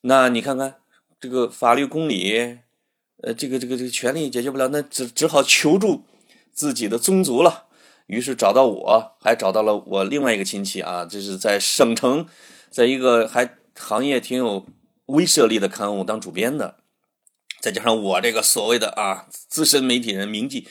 [0.02, 0.76] 那你看看
[1.20, 2.58] 这个法律公理，
[3.22, 6.04] 呃，这个这个这个权利解决不了，那只只好求助
[6.52, 7.66] 自己的宗族了。
[8.06, 12.26] 于是找到我，还找到了我另外一个亲戚啊，这是在省城，
[12.70, 14.66] 在一个还行业挺有
[15.06, 16.76] 威慑力的刊物当主编的，
[17.60, 20.68] 再加上我这个所谓的啊资深媒体人名记，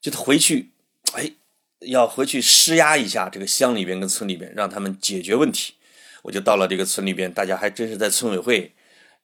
[0.00, 0.71] 就他回去，
[1.12, 1.32] 哎，
[1.80, 5.74] 要回去施压一下这个乡里边跟村里边，让他们解决问题。
[6.22, 8.74] 我就到了这个村里边，大家还真是在村委会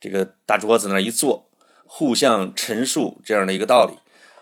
[0.01, 1.51] 这个大桌子那一坐，
[1.84, 3.99] 互相陈述这样的一个道理。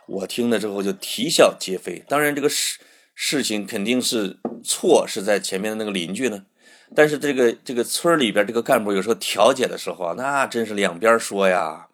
[0.06, 2.04] 我听了之后就啼笑皆非。
[2.08, 2.80] 当然这个事。
[3.18, 6.44] 事情肯定是错，是在前面的那个邻居呢。
[6.94, 11.88] 但是这个这个村里边这个干部有时候调解的时候啊，那真是两边说呀。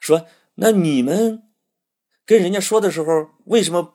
[0.00, 0.26] 说
[0.56, 1.44] 那你们
[2.26, 3.94] 跟人家说的时候，为什么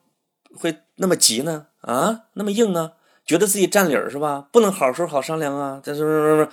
[0.56, 1.68] 会那么急呢？
[1.82, 2.94] 啊，那么硬呢？
[3.26, 4.48] 觉得自己占理儿是吧？
[4.52, 5.82] 不能好时候好商量啊。
[5.84, 6.50] 但是，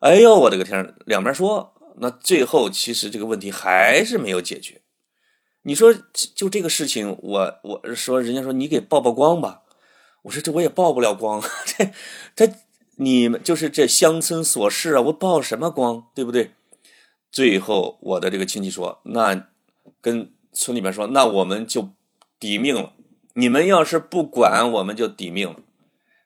[0.00, 4.82] 哎呦，我的个天，两边说，那最后其实这个问题还是没有解决。
[5.62, 5.94] 你说
[6.34, 9.62] 就这个事情，我我说人家说你给曝曝光吧，
[10.22, 11.90] 我说这我也曝不了光， 这
[12.34, 12.52] 这
[12.96, 16.52] 你们就是这乡村琐事啊，我曝什么光，对不对？
[17.30, 19.46] 最后我的这个亲戚说，那
[20.00, 21.90] 跟村里面说，那我们就
[22.40, 22.94] 抵命了。
[23.34, 25.56] 你们要是不管，我们就抵命了。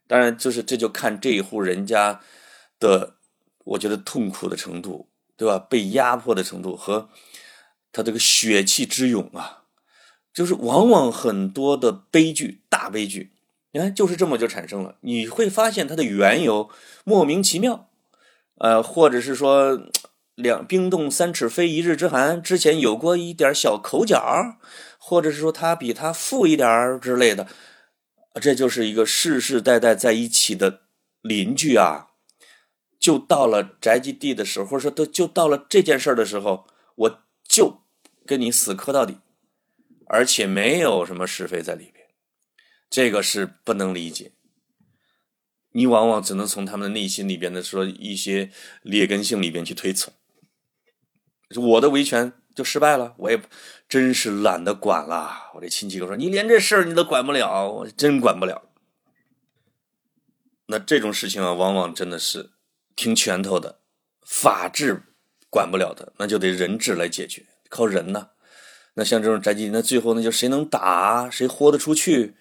[0.07, 2.20] 当然，就是这就看这一户人家
[2.78, 3.14] 的，
[3.64, 5.59] 我觉得痛苦的程度，对吧？
[5.59, 7.09] 被压迫的程度和。
[7.94, 9.64] 他这个血气之勇啊，
[10.32, 13.32] 就是往往很多的悲剧、大悲剧，
[13.72, 14.96] 你看就是这么就产生了。
[15.03, 16.70] 你会发现它的缘由
[17.05, 17.90] 莫名其妙，
[18.57, 19.78] 呃，或者是说
[20.34, 24.57] 两冰冻三尺非一日之寒，之前有过一点小口角，
[25.05, 27.48] 或者是说他比他富一点之类的，
[28.40, 30.82] 这就是一个世世代代在一起的
[31.20, 32.11] 邻居啊。
[32.98, 37.82] 就到了宅基地的时候，或者说都就到了这件事的时候，我就。
[38.24, 39.18] 跟你死磕到底，
[40.07, 42.07] 而且没有什么是非在里边，
[42.88, 44.30] 这个是不能理解。
[45.72, 50.12] 你往往只能从他们的内心里边的说一些劣根性里边去推测。
[51.57, 53.40] 我的维权就失败了，我也
[53.88, 55.50] 真是懒得管了。
[55.55, 58.62] 我这亲戚我说：“你连这事儿你都管不了，我真管不了。”
[60.66, 62.50] 那这种事情啊，往往真的是
[62.96, 63.80] 听拳头的，
[64.24, 65.03] 法治
[65.50, 67.44] 管不了的，那就得人治来解决。
[67.68, 68.30] 靠人呢，
[68.94, 72.36] 那像这种宅基地，那最后那就谁能打谁豁得出去，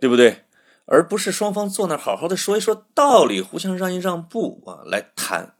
[0.00, 0.44] 对不对？
[0.84, 5.54] 而不是双方坐那好好的说一说道理，互相让一让步啊，来谈，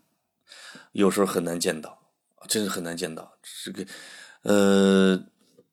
[0.91, 2.02] 有时候很难见到，
[2.53, 3.33] 真是很难见到。
[3.65, 3.87] 这个，
[4.43, 5.25] 呃，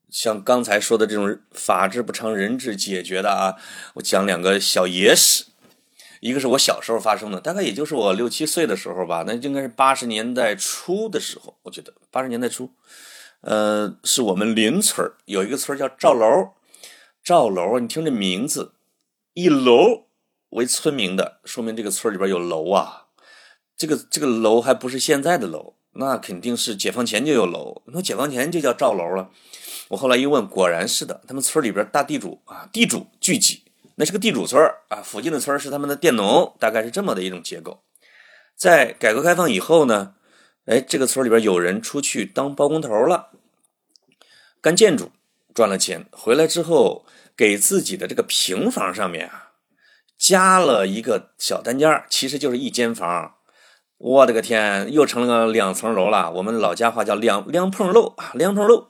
[0.09, 3.55] 像刚才说的这种法治不成人治解决的啊，
[3.95, 5.43] 我讲两个小野史，
[6.21, 12.71] 一个是我小时候发生的，大概也就是我六七岁的时候吧，那应该是八十年代初的时候，我觉得八十年代初。
[13.41, 16.51] 呃，是我们邻村有一个村叫赵楼，
[17.23, 18.73] 赵楼，你听这名字，
[19.33, 20.07] 一楼
[20.49, 23.07] 为村名的，说明这个村里边有楼啊。
[23.77, 27.81] 这个这个楼还不是现在的楼，那肯定是解放前就有楼。
[27.87, 29.29] 那解放前就叫赵楼了。
[29.89, 33.63] 我后来一问，果然是的，他们村里边大地主啊，地主聚集，
[33.95, 35.01] 那是个地主村啊。
[35.01, 37.83] 附近的村是他们的佃农，大概是这么的一种结构。
[38.55, 40.15] 在改革开放以后呢？
[40.65, 43.31] 哎，这个村里边有人出去当包工头了，
[44.61, 45.11] 干建筑
[45.55, 49.53] 赚了钱，回来之后给自己的这个平房上面啊
[50.15, 53.37] 加了一个小单间其实就是一间房。
[53.99, 56.31] 我的个天，又成了个两层楼了。
[56.31, 58.87] 我们老家话叫两两棚楼啊，两棚楼。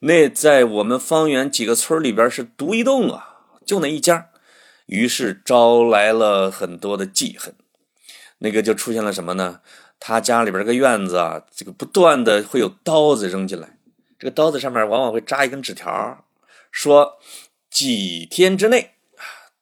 [0.00, 4.30] 那在我们方圆几个村里边是独一栋啊，就那一家。
[4.86, 7.54] 于是招来了很多的记恨，
[8.38, 9.60] 那个就出现了什么呢？
[10.00, 13.76] 他家里边这个院子啊，这个不断的会有刀子扔进来，
[14.18, 16.24] 这个刀子上面往往会扎一根纸条，
[16.70, 17.18] 说
[17.68, 19.52] 几天之内啊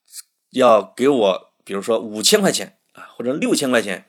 [0.50, 4.06] 要给我，比如说五千块钱啊，或者六千块钱，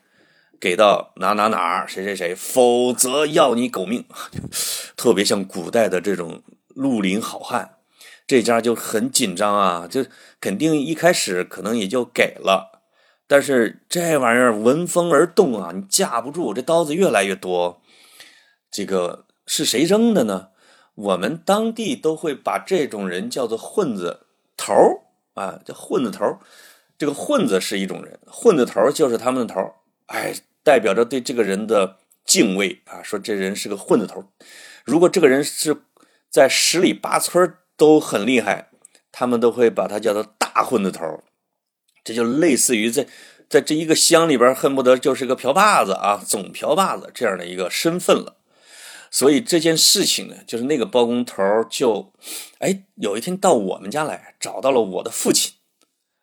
[0.60, 4.04] 给到哪哪哪谁谁谁，否则要你狗命，
[4.96, 6.42] 特别像古代的这种
[6.74, 7.76] 绿林好汉，
[8.26, 10.04] 这家就很紧张啊，就
[10.40, 12.82] 肯定一开始可能也就给了。
[13.26, 17.80] 但是这玩意儿闻风而动啊，你架不住，这刀子越来越多。
[18.70, 20.48] 这个是谁扔的呢？
[20.94, 24.74] 我们当地都会把这种人叫做混子头
[25.34, 26.38] 啊，叫混子头
[26.98, 29.60] 这个混子是一种人，混子头就是他们的头
[30.06, 30.34] 哎，
[30.68, 31.96] 代表着对这个人的
[32.26, 34.22] 敬畏啊，说这人是个混子头
[34.84, 35.74] 如果这个人是
[36.28, 38.68] 在十里八村都很厉害，
[39.10, 41.24] 他们都会把他叫做大混子头
[42.04, 43.06] 这就类似于在
[43.48, 48.36] 在这一个乡里边，恨不得就是个瓢把子啊，总瓢把子这样的一个身份了。
[49.10, 52.12] 所以这件事情呢，就是那个包工头就，
[52.58, 55.54] 哎，有一天到我们家来，找到了我的父亲，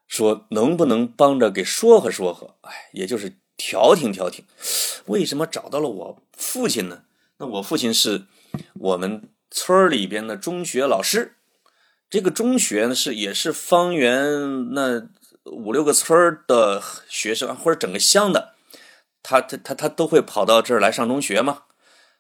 [0.08, 4.45] 说能不能帮着给说和说和，哎，也就是调停调停。
[5.06, 7.03] 为什么找到了我父亲呢？
[7.38, 8.26] 那我父亲是
[8.74, 11.36] 我们村里边的中学老师，
[12.10, 15.08] 这个中学呢是也是方圆那
[15.43, 18.56] 五六个村的学生或者整个乡的，
[19.22, 21.64] 他他他他都会跑到这儿来上中学嘛。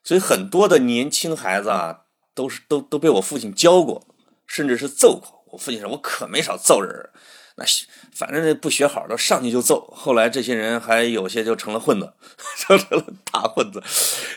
[0.03, 2.01] 所以很多的年轻孩子啊，
[2.33, 4.05] 都是都都被我父亲教过，
[4.45, 5.43] 甚至是揍过。
[5.51, 7.09] 我父亲说：“我可没少揍人，
[7.57, 7.65] 那
[8.13, 12.13] 反正这不学好的上去就揍。”后来这些人还有些就成了混子，
[12.57, 13.81] 成了大混子。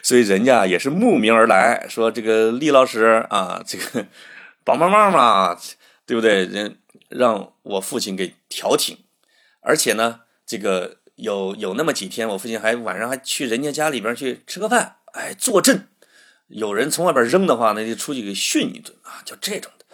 [0.03, 4.07] 所以人家也是慕名而来，说这个厉老师啊，这个
[4.65, 5.59] 帮帮忙嘛，
[6.07, 6.45] 对不对？
[6.45, 8.99] 人让我父亲给调停，
[9.61, 14.97] 而且呢，这个有有那么几天，我父亲还晚上还去人家家里边去吃个饭。
[15.15, 15.89] 哎，坐镇，
[16.49, 19.87] 有人从外边扔的话，那就出去给训一顿啊，就这种的。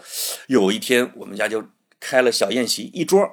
[0.48, 1.64] 有一天，我们家就
[2.06, 3.26] 开了小宴席，一桌，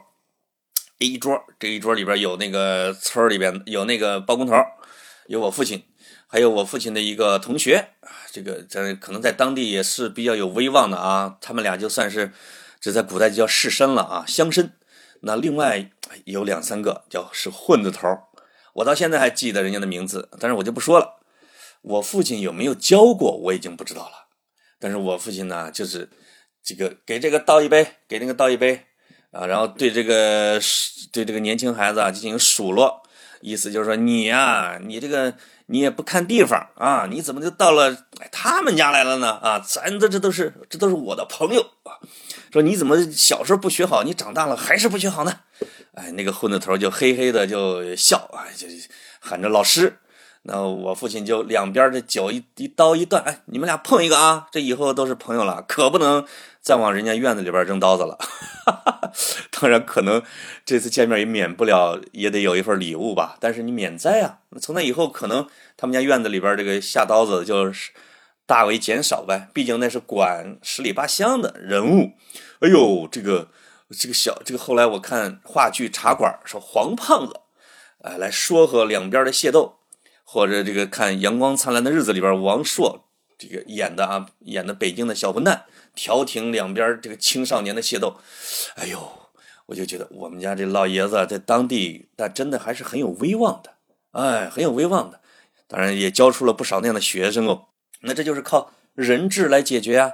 [0.97, 4.55] 一桌，这一桌里边有那个村里边有那个包工头，
[5.27, 5.83] 有我父亲，
[6.25, 7.89] 还有我父亲的一个同学，
[8.31, 12.31] 这个在可能在当地也是比较有威望的啊，他们俩就算是
[12.79, 14.69] 这在古代就叫士绅了啊，乡绅。
[15.23, 15.91] 那另外
[16.23, 18.07] 有两三个叫是混子头，
[18.75, 21.19] 我到现在还记得人家的名字，但是我就不说了。
[21.81, 24.29] 我父亲有没有教过，我已经不知道了。
[24.79, 26.09] 但是我父亲呢，就是
[26.63, 28.85] 这个给这个倒一杯，给那个倒一杯
[29.31, 30.59] 啊，然后对这个
[31.11, 33.01] 对这个年轻孩子啊进行数落，
[33.41, 35.33] 意思就是说你呀，你这个
[35.67, 39.31] 你也不看地方啊，你怎么就到了他们家来了呢？
[39.41, 41.97] 啊，咱这这都是这都是我的朋友啊。
[42.51, 45.39] 说你怎么小时候不学好，你长大了还是不学好呢？
[45.93, 48.67] 哎，那个混子头就嘿嘿的就笑啊，就
[49.19, 49.97] 喊着老师。
[50.43, 56.25] 那我父亲就两边的脚一一刀一断，哎，你们俩碰一个啊，这以后都是朋友了，可不能
[56.61, 58.17] 再往人家院子里边扔刀子了。
[59.59, 60.23] 当然，可能
[60.65, 63.37] 这次见面也免不了，也得有一份礼物吧。
[63.39, 67.91] 但是你免灾啊，从那以后，可能他们家院子里边这个下刀子就是
[68.45, 69.49] 大为减少呗。
[69.53, 72.11] 毕竟那是管十里八乡的人物。
[72.59, 73.49] 哎呦，这个
[73.89, 77.41] 这个小这个后来我看话剧《茶馆》说黄胖子，
[78.03, 79.79] 哎，来说和两边的械斗。
[80.23, 83.03] 或者这个看《阳光灿烂的日子》里边，王朔
[83.37, 85.65] 这个演的啊，演的北京的小混蛋，
[85.95, 88.17] 调停两边这个青少年的械斗。
[88.75, 89.11] 哎呦，
[89.65, 93.73] 我就觉得我们家这老爷子在当地，那真的还是很有威望的，
[94.11, 95.21] 哎，很有威望的。
[95.67, 97.67] 当然也教出了不少那样的学生哦。
[98.01, 100.11] 那这就是靠人质来解决啊，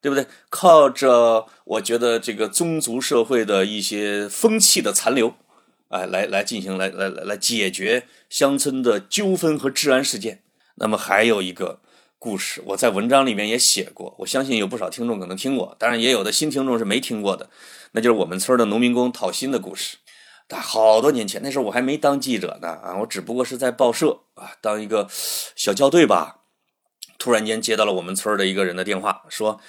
[0.00, 0.26] 对不对？
[0.48, 5.34] 靠着我觉得这个宗族社会的一些风气的残留。
[5.88, 10.44] 哎，来来进行来来来来解决乡村的纠纷和治安事件。
[10.76, 11.80] 那么还有一个
[12.20, 17.50] 故事，我在文章里面也写过，我相信有不少听众可能听过，当然也有的新听众是没听过的。
[17.92, 19.96] 那就是我们村的农民工讨薪的故事。
[20.48, 25.08] 他好多年前，那时候我还没当记者呢啊，我只不过是在报社啊当一个
[25.56, 26.42] 小校对吧。
[27.18, 29.60] 突然间接到了我们村的一个人的电话，说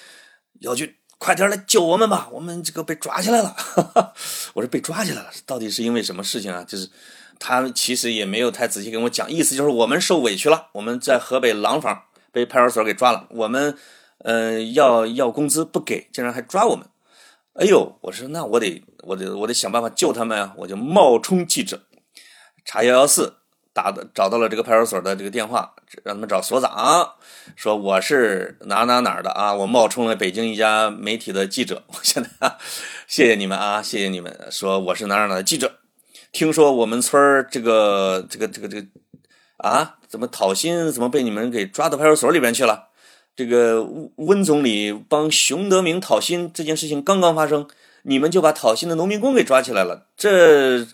[0.60, 0.94] 姚军。
[1.18, 2.28] 快点来救我们吧！
[2.32, 3.54] 我们这个被抓起来了。
[4.54, 6.64] 我说被抓起来了，到底是因为什么事情啊？
[6.64, 6.90] 就是
[7.38, 13.76] 他其实也没有太仔细跟我讲，意思就是我们受委屈了，我们在河北廊坊被派出所给抓了，我们
[14.18, 16.86] 嗯要要工资不给，竟然还抓我们。
[17.54, 20.54] 哎呦，我说那我得我得我得想办法救他们啊！
[20.56, 21.82] 我就冒充记者，
[22.64, 23.34] 查幺幺四。
[23.74, 25.74] 打的找到了这个派出所的这个电话，
[26.04, 27.14] 让他们找所长，
[27.56, 31.82] 说我是哪哪哪儿的啊，我冒充了北京一家媒体的记者。
[31.86, 32.30] 我现在
[33.06, 35.78] 谢谢你们啊，谢谢你们，说我是哪哪哪的记者。
[36.32, 38.86] 听说我们村这个这个这个这个
[39.62, 42.88] 啊，怎么讨薪，怎么被你们给抓到派出所里边去了？
[43.34, 43.82] 这个
[44.16, 47.66] 温总理帮熊德明讨薪这件事情刚刚发生，
[48.02, 50.86] 你们就把讨薪的农民工给抓起来了，这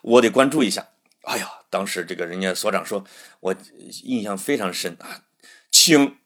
[0.00, 0.88] 我得关注一下。
[1.22, 1.48] 哎呀！
[1.72, 3.02] 当时这个人家所长说，
[3.40, 3.54] 我
[4.02, 5.24] 印象非常深啊，
[5.70, 6.16] 请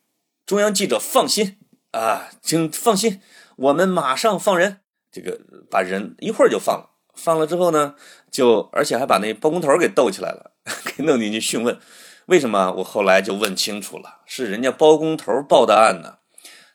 [0.45, 1.57] 中央记者放心
[1.93, 3.21] 啊，请放心，
[3.55, 4.81] 我们马上放人。
[5.13, 5.39] 这个
[5.71, 7.95] 把人一会儿就放了，放了之后呢，
[8.29, 10.51] 就而且还把那包工头给逗起来了，
[10.97, 11.79] 给弄进去讯问。
[12.27, 12.73] 为什么？
[12.79, 16.19] 我后来就问清楚了，是人家包工头报的案呢，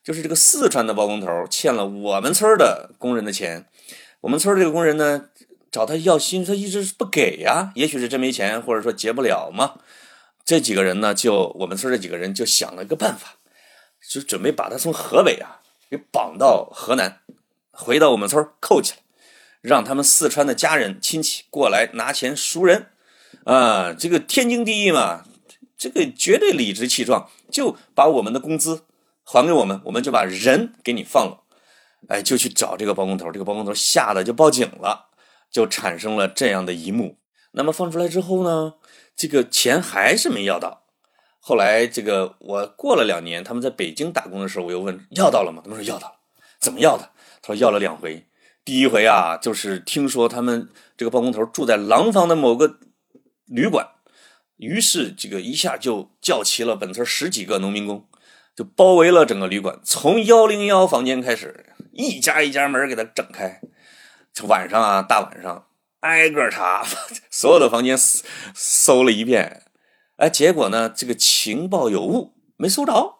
[0.04, 3.68] 就是这个四川的包工头欠了我们村的工人的钱，
[4.22, 5.26] 我们村这个工人呢。
[5.72, 7.72] 找他要薪，他一直不给呀。
[7.76, 9.76] 也许是真没钱，或者说结不了嘛。
[10.44, 13.36] 这几个人呢，就我们村这几个人就想了个办法，
[14.06, 17.22] 就准备把他从河北啊给绑到河南，
[17.72, 18.98] 回到我们村扣起来，
[19.62, 22.88] 让他们四川的家人亲戚过来拿钱赎人，
[23.46, 25.24] 啊，这个天经地义嘛，
[25.78, 28.84] 这个绝对理直气壮，就把我们的工资
[29.24, 31.44] 还给我们，我们就把人给你放了，
[32.08, 35.08] 哎，就去找这个包工头，这个包工头吓得就报警了，
[35.50, 37.18] 就产生了这样的一幕。
[37.54, 38.76] 那么放出来之后呢，
[39.16, 40.84] 这个钱还是没要到。
[41.40, 45.62] 后来这个我过了两年，他们在北京打工的时候，我又问要到了吗？
[45.64, 46.16] 他们说要到了，
[46.60, 47.10] 怎么要的？
[47.42, 48.28] 他说要了两回。
[48.64, 52.78] 第一回啊，就是听说他们这个包工头住在廊坊的某个
[53.52, 53.90] 旅馆，
[54.56, 58.08] 于是这个一下就叫齐了本村十几个农民工，
[58.56, 63.60] 就包围了整个旅馆，从幺零幺房间开始，一家一家门给他整开。
[64.48, 65.68] 晚上啊，大晚上
[66.00, 66.86] 挨个查，
[67.30, 67.98] 所有的房间
[68.56, 69.64] 搜了一遍，
[70.16, 73.18] 哎，结果呢，这个情报有误，没搜着。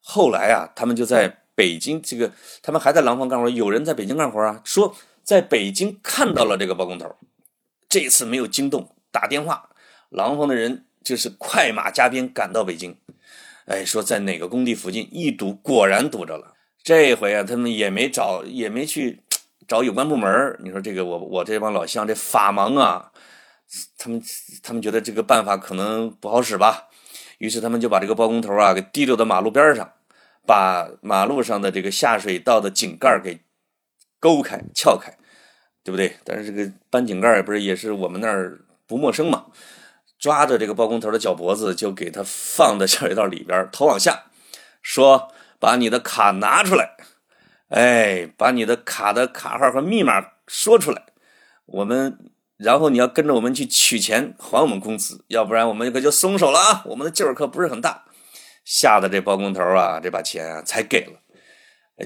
[0.00, 1.44] 后来啊，他们就在。
[1.58, 2.30] 北京这个，
[2.62, 3.50] 他们还在廊坊干活。
[3.50, 4.94] 有人在北京干活啊，说
[5.24, 7.16] 在北京看到了这个包工头，
[7.88, 9.70] 这次没有惊动，打电话，
[10.10, 12.96] 廊坊的人就是快马加鞭赶到北京，
[13.64, 16.54] 哎，说在哪个工地附近一堵，果然堵着了。
[16.84, 19.24] 这回啊，他们也没找，也没去
[19.66, 20.56] 找有关部门。
[20.62, 23.10] 你说这个，我我这帮老乡这法盲啊，
[23.98, 24.22] 他们
[24.62, 26.86] 他们觉得这个办法可能不好使吧，
[27.38, 29.92] 于是他们就把这个包工头啊给提溜到马路边上。
[30.46, 33.40] 把马路上的这个下水道的井盖给
[34.18, 35.12] 勾开、撬开，
[35.84, 36.16] 对不对？
[36.24, 38.58] 但是这个搬井盖也不是也是我们那儿
[38.88, 39.46] 不陌生嘛？
[40.18, 44.24] 抓着这个包工头的脚脖子，就给他放在下水道里边，头往下，
[44.82, 45.30] 说
[45.60, 46.96] ：“把你的卡拿出来，
[47.68, 51.04] 哎，把你的卡的卡号和密码说出来，
[51.66, 52.18] 我们，
[52.56, 56.82] 然后你要跟着我们去取钱还我们工资，要不然我们可就松手了啊！
[56.86, 58.06] 我们的劲儿可不是很大。”
[58.64, 61.20] 吓得这包工头啊，这把钱啊才给了。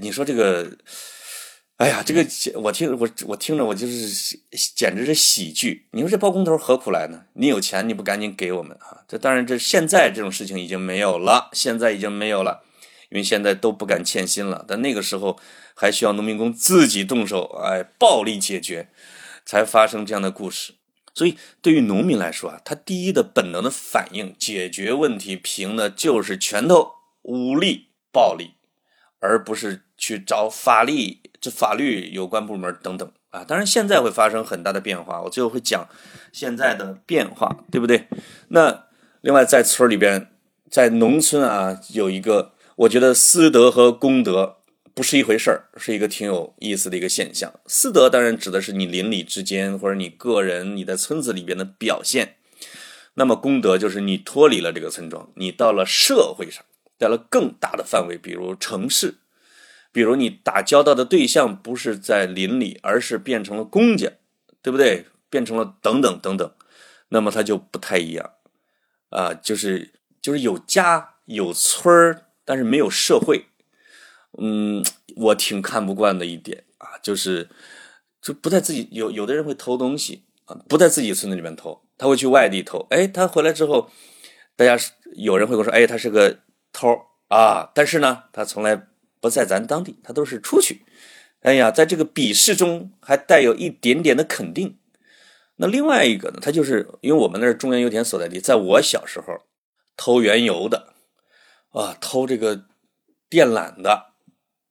[0.01, 0.71] 你说这个，
[1.79, 2.25] 哎呀，这个
[2.61, 4.39] 我听我我听着我就是
[4.77, 5.89] 简直是喜剧。
[5.91, 7.25] 你说这包工头何苦来呢？
[7.33, 9.03] 你有钱你不赶紧给我们啊？
[9.09, 12.63] 这当然，这现在这种事情已经没有了，现在已经没有了，
[13.11, 14.65] 因为现在都不敢欠薪了。
[14.69, 15.41] 但那个时候
[15.75, 18.91] 还需要农民工自己动手，哎，暴力解决，
[19.45, 20.75] 才发生这样的故事。
[21.15, 26.93] 所以，对于农民来说啊，他第一的本能的反应，解决问题凭的就是拳头、
[27.23, 28.53] 武力、暴力，
[29.23, 33.45] 而不是去找法律、这法律有关部门等等啊。
[33.45, 35.89] 当然，现在会发生很大的变化，我最后会讲
[36.33, 38.09] 现在的变化，对不对？
[38.49, 38.87] 那
[39.21, 40.29] 另外，在村里边，
[40.69, 44.59] 在农村啊，有一个，我觉得私德和公德。
[44.95, 47.51] 不是一回事儿，是一个挺有意思的一个现象。
[47.65, 52.35] 私德当然指的是你邻里之间或者你个人你在村子里边的表现，
[53.15, 56.63] 那么功德就是你脱离了这个村庄，你到了社会上，
[56.99, 59.17] 到了更大的范围，比如城市，
[59.93, 64.13] 比如你打交道的对象不是在邻里，而是变成了公家，
[64.61, 65.07] 对不对？
[65.31, 66.55] 变成了等等等等，
[67.09, 68.33] 那么它就不太一样
[69.09, 73.47] 啊，就是就是有家有村儿，但是没有社会。
[74.39, 74.85] 嗯，
[75.17, 77.49] 我挺看不惯的一点啊，就是
[78.21, 82.87] 就不在自己有有的人会偷东西啊，不在自己村子里面偷，他会去外地偷。
[82.91, 83.91] 哎，他回来之后，
[84.55, 84.77] 大家
[85.15, 86.41] 有人会跟我说，哎，他是个
[86.73, 88.87] 偷啊，但是呢，他从来
[89.21, 90.85] 不在咱当地，他都是出去。
[91.41, 94.79] 哎呀，在这个鄙视中还带有一点点的肯定。
[95.57, 99.43] 那另外一个呢，他就是因为我们那是中原油田所在地，在我小时候，
[99.97, 100.95] 偷原油的
[101.71, 102.65] 啊，偷这个
[103.29, 104.13] 电缆的。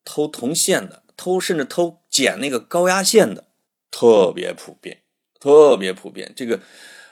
[0.03, 3.49] 偷铜线的，偷甚至偷剪那个高压线的，
[3.91, 5.03] 特别普遍，
[5.39, 6.33] 特别普遍。
[6.35, 6.59] 这个，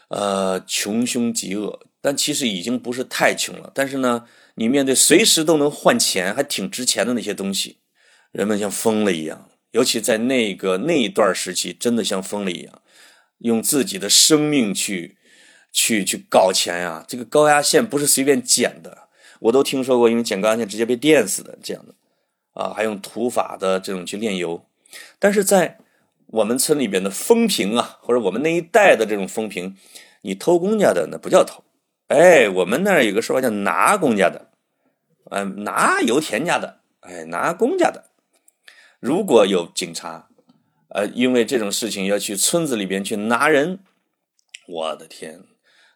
[0.07, 3.71] 呃，穷凶极恶，但其实已经不是太穷了。
[3.75, 4.25] 但是呢，
[4.59, 7.77] 你面对随时都能换钱，还挺值钱的那些东西，
[8.33, 9.49] 人们像疯了一样。
[9.71, 12.81] 尤其在那个那一段时期，真的像疯了一样，
[13.37, 15.17] 用自己的生命去
[15.71, 17.05] 去去搞钱呀。
[17.07, 19.07] 这个高压线不是随便剪的，
[19.39, 21.95] 我都听说过，因为剪高压线直接被电死的这样的。
[22.51, 24.65] 啊，还用土法的这种去炼油，
[25.19, 25.77] 但是在
[26.25, 29.77] 我们村里边的风评啊，或者我们那一代的这种风评，
[30.23, 31.63] 你偷公家的那不叫偷，
[32.07, 34.48] 哎，我们那儿有个说法叫拿公家的，
[35.29, 38.05] 呃，拿油田家的，哎，拿公家的。
[38.99, 40.27] 如果有警察，
[40.89, 43.79] 呃，因为这种事情要去村子里边去拿人，
[44.67, 45.41] 我的天！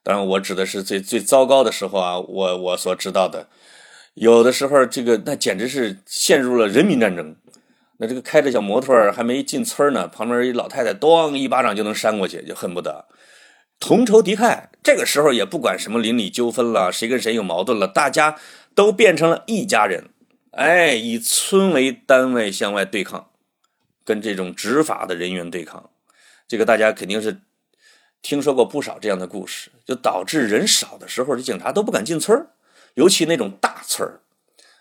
[0.04, 3.48] 当然，我指的是最最糟糕的时候啊，我我所知道的。
[4.14, 7.36] 有的时候，这个那简直是陷入了人民战争。
[7.98, 13.06] 那这个开着小摩托还没进村呢，旁边一老太太咣一巴掌就能扇过去，就恨不得
[13.80, 14.68] 同仇敌忾。
[14.84, 18.36] 这个时候也不管什么邻里纠纷了，谁跟谁有矛盾了，大家
[18.76, 20.10] 都变成了一家人。
[20.52, 23.32] 哎，以村为单位向外对抗，
[24.04, 25.90] 跟这种执法的人员对抗。
[26.48, 27.42] 这个大家肯定是
[28.22, 32.48] 听说过不少这样的故事，就导致人少的时候，这警察都不敢进村，
[32.94, 34.22] 尤其那种大村儿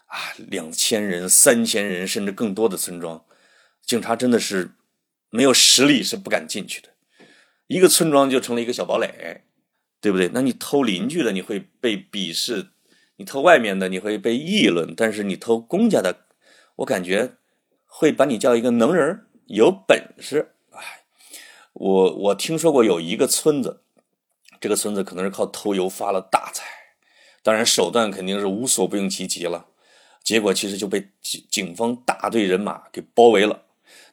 [0.06, 3.24] 啊，两千人、三千人甚至更多的村庄，
[3.86, 4.72] 警察真的是
[5.30, 6.90] 没有实力是不敢进去的。
[7.68, 9.42] 一个村庄就成了一个小堡垒，
[10.02, 10.28] 对不对？
[10.34, 12.66] 那你偷邻居的，你会被鄙视；
[13.16, 14.94] 你偷外面的，你会被议论。
[14.96, 16.16] 但是你偷公家的，
[16.76, 17.32] 我感觉
[17.86, 20.54] 会把你叫一个能人，有本事。
[20.70, 21.04] 哎，
[21.72, 23.82] 我我听说过有一个村子，
[24.60, 26.64] 这个村子可能是靠偷油发了大财，
[27.42, 29.66] 当然手段肯定是无所不用其极了。
[30.22, 33.62] 结果其实就被警警方大队人马给包围了。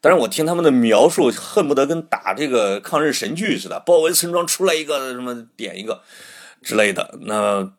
[0.02, 6.02] 但是我听他们的描述，恨不得跟打这个抗日神剧似的，包围村庄出来一个什么点一个
[6.62, 7.18] 之类的。
[7.22, 7.74] 那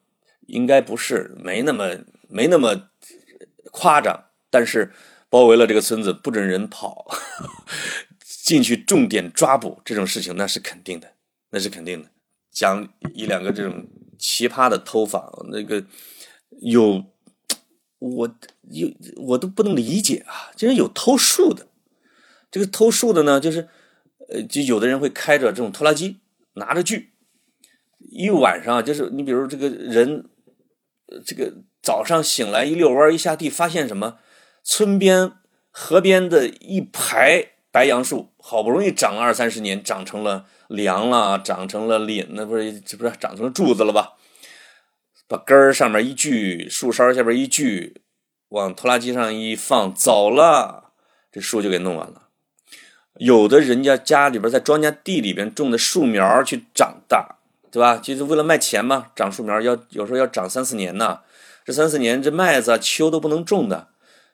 [0.51, 1.99] 应该不是，没那么
[2.29, 2.91] 没那么
[3.71, 4.27] 夸张。
[4.51, 4.93] 但是
[5.29, 7.07] 包围了这个村子，不准人跑，
[8.23, 11.13] 进去重点抓捕这种事情，那是肯定的，
[11.51, 12.11] 那是肯定的。
[12.51, 13.87] 讲一两个这种
[14.19, 15.85] 奇葩的偷法，那个
[16.61, 17.05] 有
[18.01, 18.35] 我
[18.71, 21.69] 有我都不能理解啊，竟然有偷树的。
[22.51, 23.69] 这个偷树的呢，就是，
[24.29, 26.19] 呃，就有的人会开着这种拖拉机，
[26.55, 27.13] 拿着锯，
[27.99, 30.29] 一晚上就是你比如这个人，
[31.25, 31.53] 这个
[31.83, 34.19] 早上醒来一遛弯一下地，发现什么？
[34.63, 35.33] 村边
[35.71, 44.15] 河边的一排白杨树，好不容易长了二三十年，长成了梁了，长成了林，那不是这不是长成了柱子了吧？
[45.27, 48.03] 把根儿上面一锯，树梢下边一锯，
[48.49, 50.93] 往拖拉机上一放，走了，
[51.33, 52.29] 这树就给弄完了。
[53.17, 57.40] 有的人家家里边在庄稼地里边种的树苗去长大，
[57.71, 57.97] 对吧？
[57.97, 61.21] 就是为了卖钱嘛，长树苗要有时候要长三四年呢。
[61.65, 63.89] 这三四年这麦子啊秋都不能种的，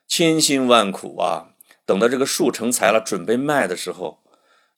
[0.07, 1.49] 千辛万苦啊，
[1.85, 4.19] 等到这个树成材了，准备卖的时候，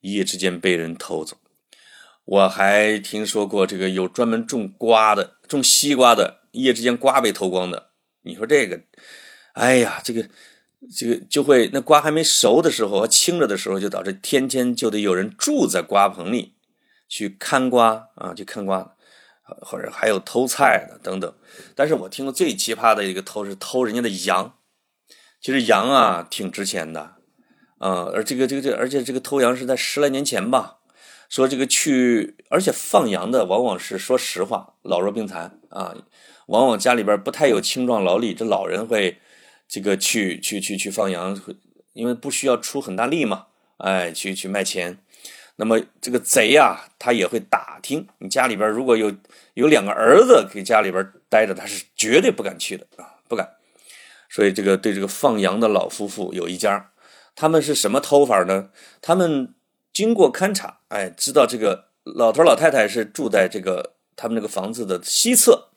[0.02, 1.38] 一夜之间被人偷走。
[2.26, 7.90] 我还听说过这个有专门种瓜的，种西瓜的，一夜之间瓜被偷光的。
[8.24, 8.82] 你说这个，
[9.54, 10.28] 哎呀，这个。
[10.96, 16.54] 这个就会，那瓜还没熟的时候，青着的时候，就导致天天就得有人住在瓜棚里
[17.10, 18.96] 去看瓜啊，去看瓜，
[19.44, 21.34] 或者还有偷菜的等等。
[21.76, 24.56] 但是我听过最奇葩的一个偷是偷人家的羊，
[25.42, 27.16] 其实羊啊挺值钱的，
[27.80, 30.78] 啊，而这个这个这，而且这个偷羊是在十来年前吧，
[31.28, 35.94] 说这个去，而且放羊的往往是说实话，老弱病残啊，
[36.48, 39.20] 往往家里边不太有青壮劳力，这老人会。
[39.72, 41.40] 这个去去去去放羊，
[41.94, 43.46] 因为不需要出很大力嘛，
[43.78, 44.98] 哎，去去卖钱。
[45.62, 49.14] 那么这个贼呀，他也会打听你家里边如果有
[49.56, 53.58] 有两个儿子给家里边待着，他是绝对不敢去的啊，不敢。
[54.30, 56.92] 所以这个对这个放羊的老夫妇有一家，
[57.36, 58.70] 他们是什么偷法呢？
[59.02, 59.54] 他们
[59.92, 65.72] 经过勘察，哎，知道这个老头老太太是住在这个他们这个房子的西侧，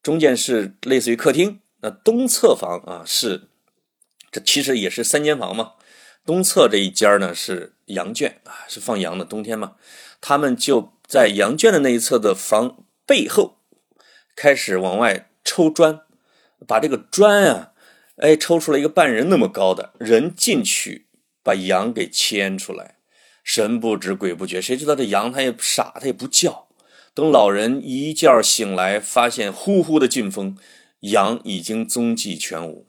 [0.00, 1.58] 中间是类似于客厅。
[1.80, 3.48] 那东侧房啊是，
[4.30, 5.72] 这其实也是三间房嘛。
[6.24, 9.24] 东侧这一间呢是羊圈啊，是放羊的。
[9.24, 9.76] 冬天嘛，
[10.20, 13.58] 他们就在羊圈的那一侧的房背后
[14.34, 16.00] 开始往外抽砖，
[16.66, 17.72] 把这个砖啊，
[18.16, 21.06] 哎，抽出来一个半人那么高的人进去，
[21.42, 22.96] 把羊给牵出来。
[23.42, 26.68] 神不知鬼不觉，谁知道这羊它也傻，它也不叫。
[27.14, 30.56] 等老人一觉醒来，发现呼呼的劲风。
[31.00, 32.86] 羊已经踪迹全无，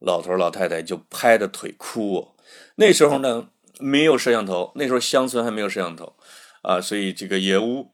[0.00, 2.34] 老头老太太就拍着腿哭。
[2.74, 3.50] 那时候呢，
[3.82, 6.16] 没有摄像头，那时候乡村还没有摄像头
[6.62, 7.90] 啊，所以这个也无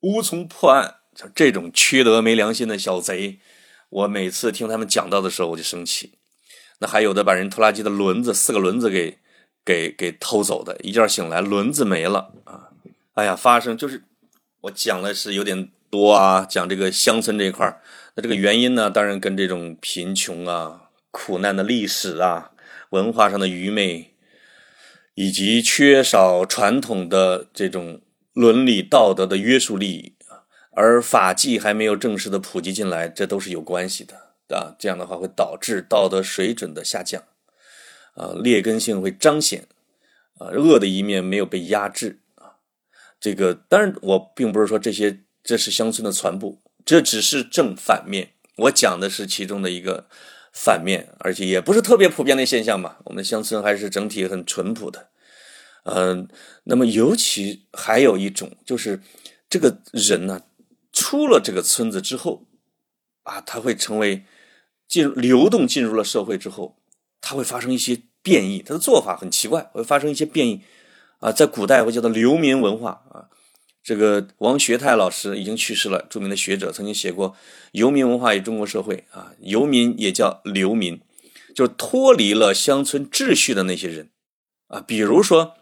[0.00, 0.96] 无从破案。
[1.16, 3.40] 像这种缺德没良心的小贼，
[3.88, 6.12] 我每次听他们讲到的时候，我就生气。
[6.78, 9.18] 那还有的把人拖拉机的轮子四个轮子给
[9.64, 12.70] 给给偷走的，一觉醒来轮子没了啊！
[13.14, 14.04] 哎呀，发生就是
[14.62, 17.82] 我讲的是有点多啊，讲这个乡村这一块。
[18.14, 22.52] 那这个原因呢，当然跟这种贫穷啊、苦难的历史啊、
[22.90, 24.14] 文化上的愚昧，
[25.14, 28.00] 以及缺少传统的这种
[28.32, 30.14] 伦理道德的约束力
[30.72, 34.14] 而法纪还没有正式的普及进来，这都是有关系的
[34.56, 34.74] 啊。
[34.78, 37.22] 这样的话会导致道德水准的下降，
[38.14, 39.66] 啊，劣根性会彰显，
[40.38, 42.56] 啊，恶的一面没有被压制啊。
[43.20, 46.60] 这个当然，我并不是说这些这是乡村的全部。
[46.82, 50.06] 这只是正反面，我讲的是其中的一个
[50.52, 52.98] 反面，而且也不是特别普遍的现象吧。
[53.04, 55.08] 我们乡村还是整体很淳朴的，
[55.84, 56.28] 嗯，
[56.64, 59.00] 那么尤其还有一种就是
[59.48, 60.42] 这个人呢，
[60.92, 62.46] 出了这个村子之后，
[63.22, 64.24] 啊，他会成为
[64.88, 66.76] 进入流动进入了社会之后，
[67.20, 70.62] 他会发生一些变异，他的做法很奇怪，会发生一些变异
[71.20, 71.32] 啊。
[71.32, 73.28] 在古代会叫做流民文化啊。
[73.82, 77.30] 这个王学泰老师已经去世了，著名的学者曾经写过
[77.72, 79.32] 《游民文化与中国社会》啊。
[79.40, 81.00] 游民也叫流民，
[81.54, 84.10] 就脱离了乡村秩序的那些人
[84.68, 84.80] 啊。
[84.86, 85.54] 比如说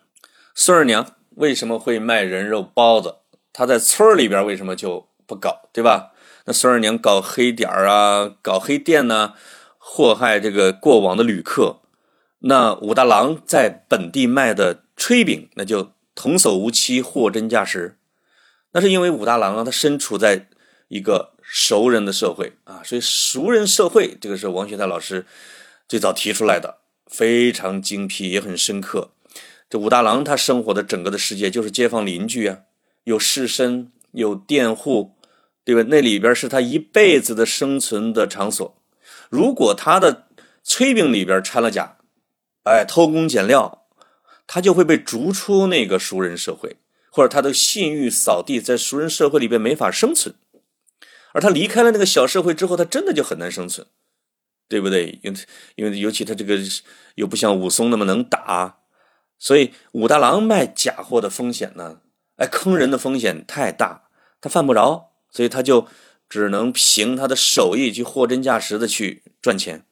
[0.54, 3.18] 孙二娘为什么会卖人肉包子？
[3.52, 6.12] 她在村里边为什么就不搞，对吧？
[6.46, 9.34] 那孙二娘搞黑点儿啊，搞黑店呢，
[9.78, 11.82] 祸害这个过往的旅客。
[12.40, 17.97] 那武大郎在本地卖的炊饼，那就童叟无欺，货真价实。
[18.72, 20.48] 那是因为武大郎啊，他身处在
[20.88, 25.26] 一个熟人的社会啊，所以熟人社会这个是王学泰老师
[25.88, 29.10] 最早提出来的，非常精辟，也很深刻。
[29.68, 32.60] 这武大郎他生活的整个的世界就是街坊邻居啊，
[33.04, 35.14] 有士绅，有佃户。
[35.64, 35.84] 对吧？
[35.90, 38.80] 那里边是他一辈子的生存的场所。
[39.28, 40.26] 如果他的
[40.64, 41.98] 炊饼里边掺了假，
[42.64, 43.84] 哎，偷工减料，
[44.46, 46.78] 他就会被逐出那个熟人社会，
[47.18, 50.36] 或者他的信誉扫地，在熟人社会里边没法生存。
[51.32, 53.88] 而他离开了那个小社会之后，他真的就很难生存，
[54.68, 55.18] 对不对？
[55.24, 55.38] 因为
[55.74, 56.56] 因为尤其他这个
[57.16, 58.78] 又不像武松那么能打，
[59.36, 62.02] 所以武大郎卖假货的风险呢，
[62.36, 64.04] 哎，坑人的风险太大，
[64.40, 65.10] 他犯不着。
[65.32, 65.88] 所以他就
[66.28, 69.84] 只能凭他的手艺去货真价实的去赚钱，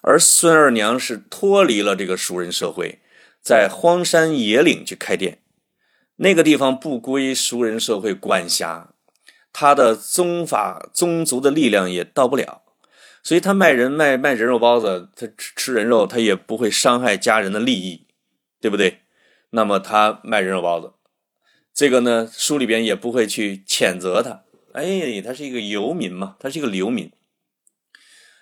[0.00, 3.00] 而孙二娘是脱离了这个熟人社会，
[3.42, 5.40] 在荒山野岭去开店，
[6.16, 8.90] 那个地方不归熟人社会管辖，
[9.52, 12.62] 他的宗法宗族的力量也到不了，
[13.22, 18.06] 所以他卖人卖卖人肉包子，他吃吃人肉，他也不会伤害家人的利益，
[18.60, 19.00] 对不对？
[19.50, 20.92] 那么他卖人肉包子，
[21.72, 24.42] 这个呢，书里边也不会去谴责他。
[24.72, 27.10] 哎，他是一个游民嘛，他是一个流民。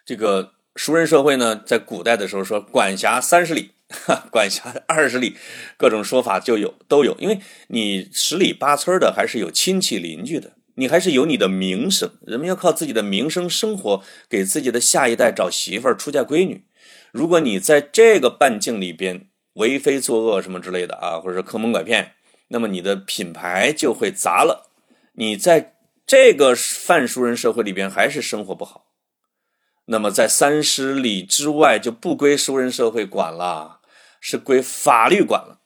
[0.05, 5.37] 这个熟人社会呢，在古代的时候说管辖三十里，哈 管辖二十里，
[5.77, 7.17] 各种说法就有都有。
[7.19, 16.65] 因为你十里八村的还是有亲戚邻居的，你还是有你的名声，人们要靠自己的名声生活，给自己的下一代找媳妇儿、出嫁闺女。
[17.13, 22.13] 如果你在这个半径里边为非作恶什么之类的啊，或者是坑蒙拐骗，
[22.49, 24.71] 那么你的品牌就会砸了。
[25.15, 25.73] 你在。
[26.07, 28.84] 这个泛熟人社会里边还是生活不好，
[29.87, 33.81] 那么在三十里之外就不归熟人社会管了，
[34.21, 35.61] 是归法律管了，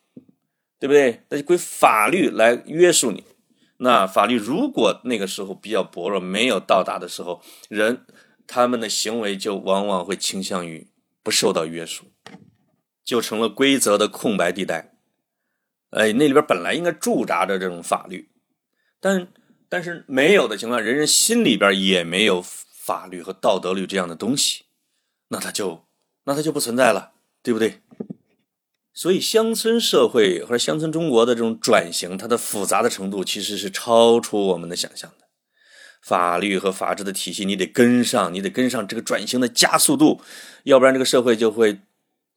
[0.78, 1.22] 对不对？
[1.30, 3.24] 那就归法律来约束你。
[3.78, 8.04] 那法律如果那个时候比较薄弱，没有到达的时候，人
[8.46, 10.90] 他们的行为就往往会倾向于
[11.22, 12.06] 不受到约束，
[13.04, 14.94] 就成了规则的空白地带。
[15.90, 18.30] 哎，那里边本来应该驻扎着这种法律，
[19.00, 19.28] 但。
[19.70, 22.42] 但是没有的情况，人人心里边也没有
[22.88, 24.64] 法律和道德律这样的东西，
[25.28, 25.84] 那它就
[26.24, 27.12] 那它就不存在了，
[27.42, 27.82] 对不对？
[28.94, 35.28] 所以乡村社会或者乡村中国的这种转型，它的复杂的程度其实是超出我们的想象的。
[36.00, 40.22] 法律和法治的体系你得跟上，你得跟上这个转型的加速度，
[40.62, 41.80] 要不然这个社会就会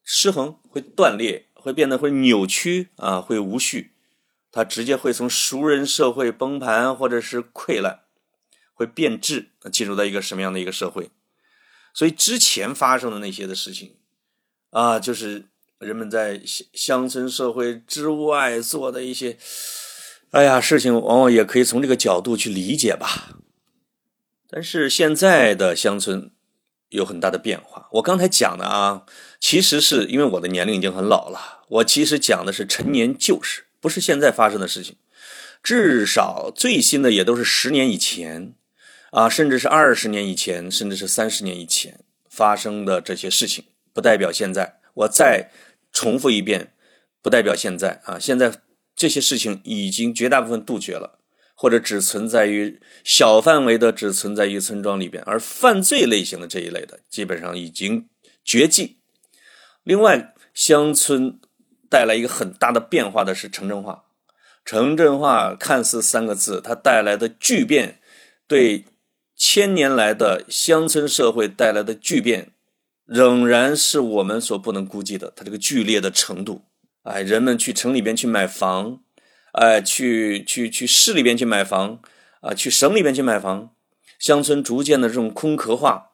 [0.04, 3.94] 失衡、会断裂、会变得会扭曲啊，会无序。
[4.52, 8.01] 它直接会从熟人社会崩盘，或者是溃烂，
[8.74, 11.10] 会变质，进入到一个什么样的一个社会？
[11.94, 13.98] 所以之前发生的那些的事情，
[14.70, 15.46] 啊，就是
[15.80, 19.38] 人们在乡乡村社会之外做的一些，
[20.32, 23.38] 哎呀，事情往往也可以从这个角度去理解吧。
[24.50, 26.32] 但是现在的乡村
[26.90, 27.88] 有很大的变化。
[27.94, 29.06] 我刚才讲的啊，
[29.40, 33.66] 其实是因为我的年龄已经很老了，我其实讲的是陈年旧事。
[33.80, 34.98] 不是现在发生的事情，
[35.64, 38.54] 至少最新的也都是十年以前，
[39.12, 44.82] 啊，甚至是二十年以前，甚至是三十年以前发生的这些事情，不代表现在。
[44.96, 45.52] 我再
[45.94, 46.74] 重复一遍，
[47.22, 48.20] 不代表现在啊！
[48.20, 48.52] 现在
[48.96, 51.20] 这些事情已经绝大部分杜绝了，
[51.56, 58.10] 或者只存在于小范围的，只存在于村庄里边，而犯罪类型的这一类的，基本上已经
[58.44, 58.98] 绝迹。
[59.84, 61.40] 另外，乡村。
[61.90, 64.06] 带来一个很大的变化的是城镇化，
[64.64, 68.00] 城镇化看似三个字，它带来的巨变，
[68.48, 68.86] 对
[69.44, 72.52] 千年来的乡村社会带来的巨变，
[73.08, 75.34] 仍然是我们所不能估计的。
[75.36, 76.66] 它这个剧烈的程度，
[77.02, 79.00] 哎，人们去城里边去买房，
[79.54, 82.00] 哎，去去去市里边去买房，
[82.42, 83.72] 啊，去省里边去买房，
[84.20, 86.12] 乡村逐渐的这种空壳化，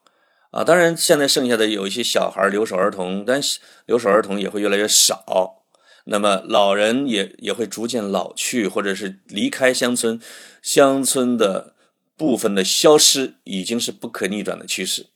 [0.51, 5.65] 啊，当然现在剩下的有一些小孩留守儿童，但是留守儿童也会越来越少。
[6.05, 10.17] 那么老人也也会逐渐老去，或者是离开乡村，
[10.61, 11.75] 乡村的
[12.17, 15.07] 部分的消失已经是不可逆转的趋势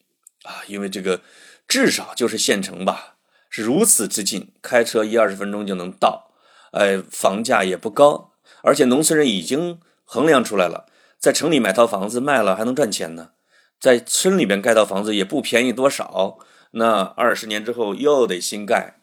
[0.44, 0.62] 啊！
[0.68, 1.22] 因为这个
[1.68, 3.16] 至少就是县城吧，
[3.50, 6.32] 是如此之近，开车一二十分钟就能到，
[6.74, 10.86] 哎，房价也不高，而且农村人已经衡量出来了，
[11.18, 13.32] 在城里买套房子卖了还能赚钱呢，
[13.80, 16.38] 在村里边盖套房子也不便宜多少，
[16.72, 19.00] 那二十年之后又得新盖，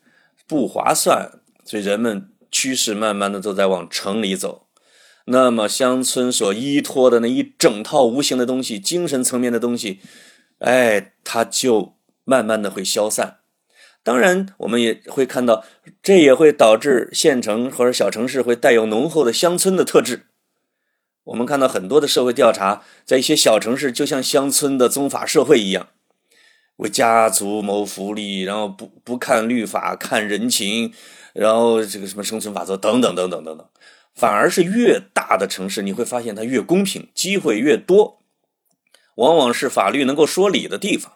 [0.47, 4.68] 不划算，所以人们趋势慢慢的都在往城里走。
[5.31, 10.01] 那么乡村所依托的那一整套无形的东西，精神层面的东西，
[10.59, 13.39] 哎，它就慢慢的会消散。
[14.03, 15.65] 当然，我们也会看到，
[16.03, 20.29] 这也会导致县城或者小城市会带有浓厚的乡村的特质。
[21.25, 25.89] 我们看到很多的社会调查，在一些小城市，就像乡村的宗法社会一样，
[26.77, 30.95] 为家族谋福利，然后不不看律法，看人情，
[31.35, 33.67] 然后这个什么生存法则等等等等等等。
[34.19, 38.25] 反而是越大的城市，你会发现它越公平，机会越多，
[39.15, 41.13] 往往是法律能够说理的地方。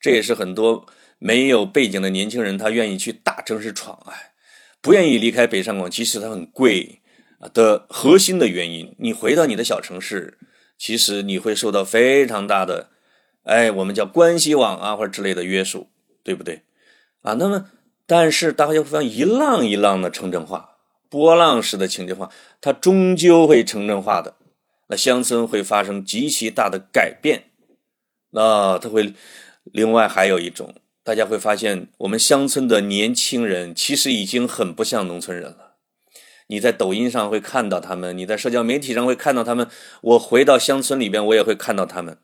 [0.00, 0.86] 这也是很多
[1.18, 4.14] 没有背景的年轻人，他愿意去大城市闯，啊，
[4.80, 7.00] 不愿意离开北上广，即使它很贵
[7.40, 8.94] 啊的核心的原因。
[8.98, 10.38] 你回到你的小城市，
[10.78, 12.90] 其实你会受到非常大的，
[13.42, 15.88] 哎，我们叫关系网啊或者之类的约束，
[16.22, 16.62] 对不对？
[17.22, 17.70] 啊，那么
[18.06, 20.73] 但是大家会发现一浪一浪的城镇化。
[21.14, 22.28] 波浪式的情节化，
[22.60, 24.34] 它终究会城镇化的。
[24.88, 27.44] 那乡村会发生极其大的改变。
[28.30, 29.14] 那它会，
[29.62, 35.76] 另外还有一种，大家会发现，我们乡村的年轻人其实已经很不像农村人了。
[36.48, 39.68] 你在抖音上会看到他们，你在社交媒体上会看到他们。
[40.00, 42.18] 我回到乡村里边，我也会看到他们，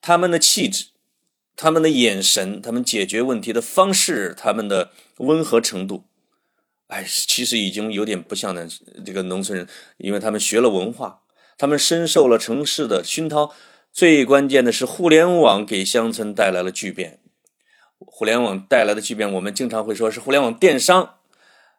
[0.00, 0.86] 他们的气质，
[1.54, 6.02] 他们的眼神，他们解决问题的方式，他们的温和程度。
[6.94, 8.64] 哎，其实已经有点不像那
[9.04, 9.66] 这个农村人，
[9.96, 11.22] 因为他们学了文化，
[11.58, 13.52] 他们深受了城市的熏陶。
[13.92, 17.18] 最关键的是，互联网给乡村带来了巨变。
[17.98, 21.16] 互联网带来的巨变，我们经常会说是互联网电商，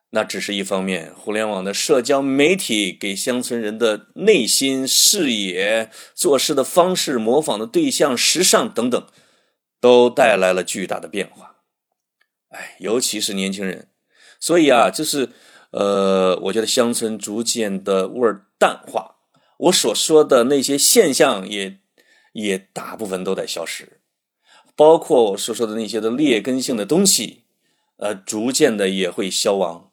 [0.09, 1.13] 那只是一方面。
[1.15, 9.07] 互联网的社交媒体给乡村人的内心、视野、做事的方式、模仿的对象、时尚等等，
[9.79, 11.55] 都带来了巨大的变化。
[12.49, 13.87] 哎，尤其是年轻人。
[14.39, 15.29] 所以啊，就是，
[15.71, 19.15] 呃，我觉得乡村逐渐的味儿淡化，
[19.57, 21.77] 我所说的那些现象也
[22.33, 23.99] 也大部分都在消失，
[24.75, 27.43] 包括我所说的那些的劣根性的东西，
[27.97, 29.91] 呃，逐渐的也会消亡，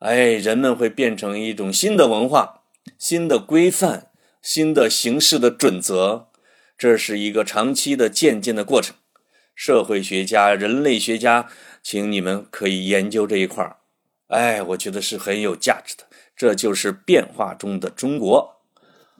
[0.00, 2.62] 哎，人们会变成一种新的文化、
[2.98, 4.10] 新的规范、
[4.42, 6.28] 新的形式的准则，
[6.76, 8.96] 这是一个长期的渐进的过程。
[9.54, 11.48] 社会学家、人类学家，
[11.84, 13.76] 请你们可以研究这一块儿。
[14.28, 16.04] 哎，我觉得是很有价值的，
[16.34, 18.56] 这就是变化中的中国。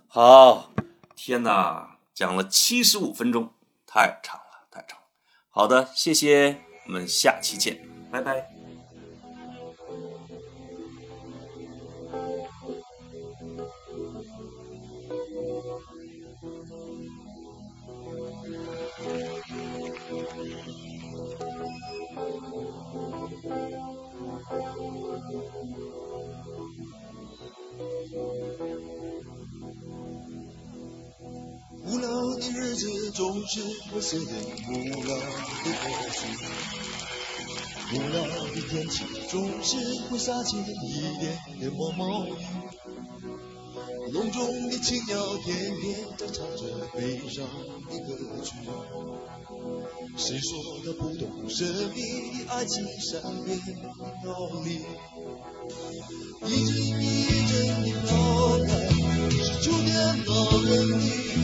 [0.08, 0.72] 好，
[1.14, 3.50] 天哪，讲了七十五分钟，
[3.86, 5.04] 太长了，太长了。
[5.50, 8.53] 好的，谢谢，我们下期见，拜拜。
[32.74, 33.62] 日子总是
[33.92, 34.34] 会写点
[34.68, 34.72] 无
[35.04, 35.70] 聊的歌
[36.10, 36.26] 曲，
[37.92, 39.76] 无聊的天气总是
[40.10, 40.64] 会下起一
[41.20, 42.32] 点点毛毛雨，
[44.10, 47.46] 笼中的青鸟天天在唱着悲伤
[47.88, 48.56] 的歌曲，
[50.16, 52.00] 谁说的不懂神秘
[52.40, 53.72] 的爱情善变的
[54.24, 54.80] 道理？
[56.48, 57.04] 一阵一
[57.46, 57.54] 阵
[57.84, 58.10] 的飘
[58.66, 58.70] 开，
[59.30, 59.94] 是秋天
[60.26, 61.43] 那问题。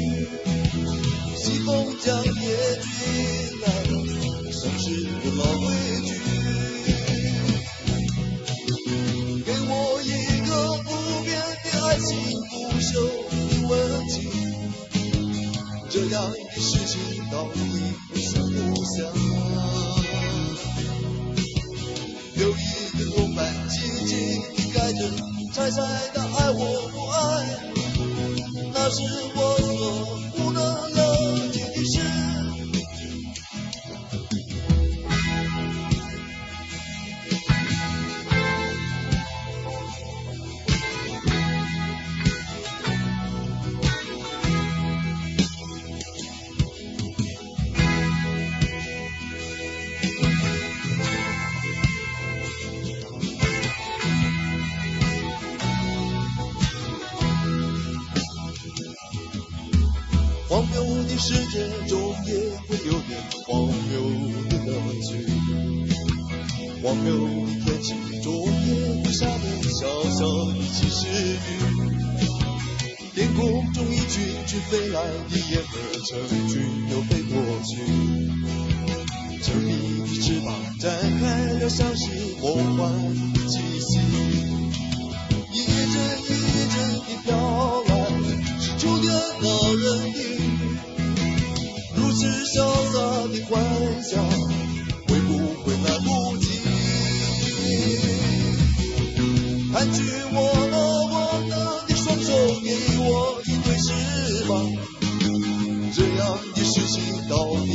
[105.93, 107.69] 这样的事情到底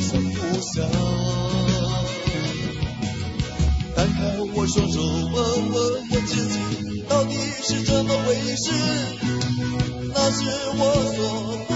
[0.00, 0.72] 想不想？
[3.94, 4.18] 摊开
[4.54, 5.34] 我双手，问
[5.70, 5.76] 问
[6.10, 6.54] 我自己，
[7.08, 8.70] 到底是怎么回事？
[10.14, 10.38] 那是
[10.78, 10.80] 我
[11.16, 11.71] 所。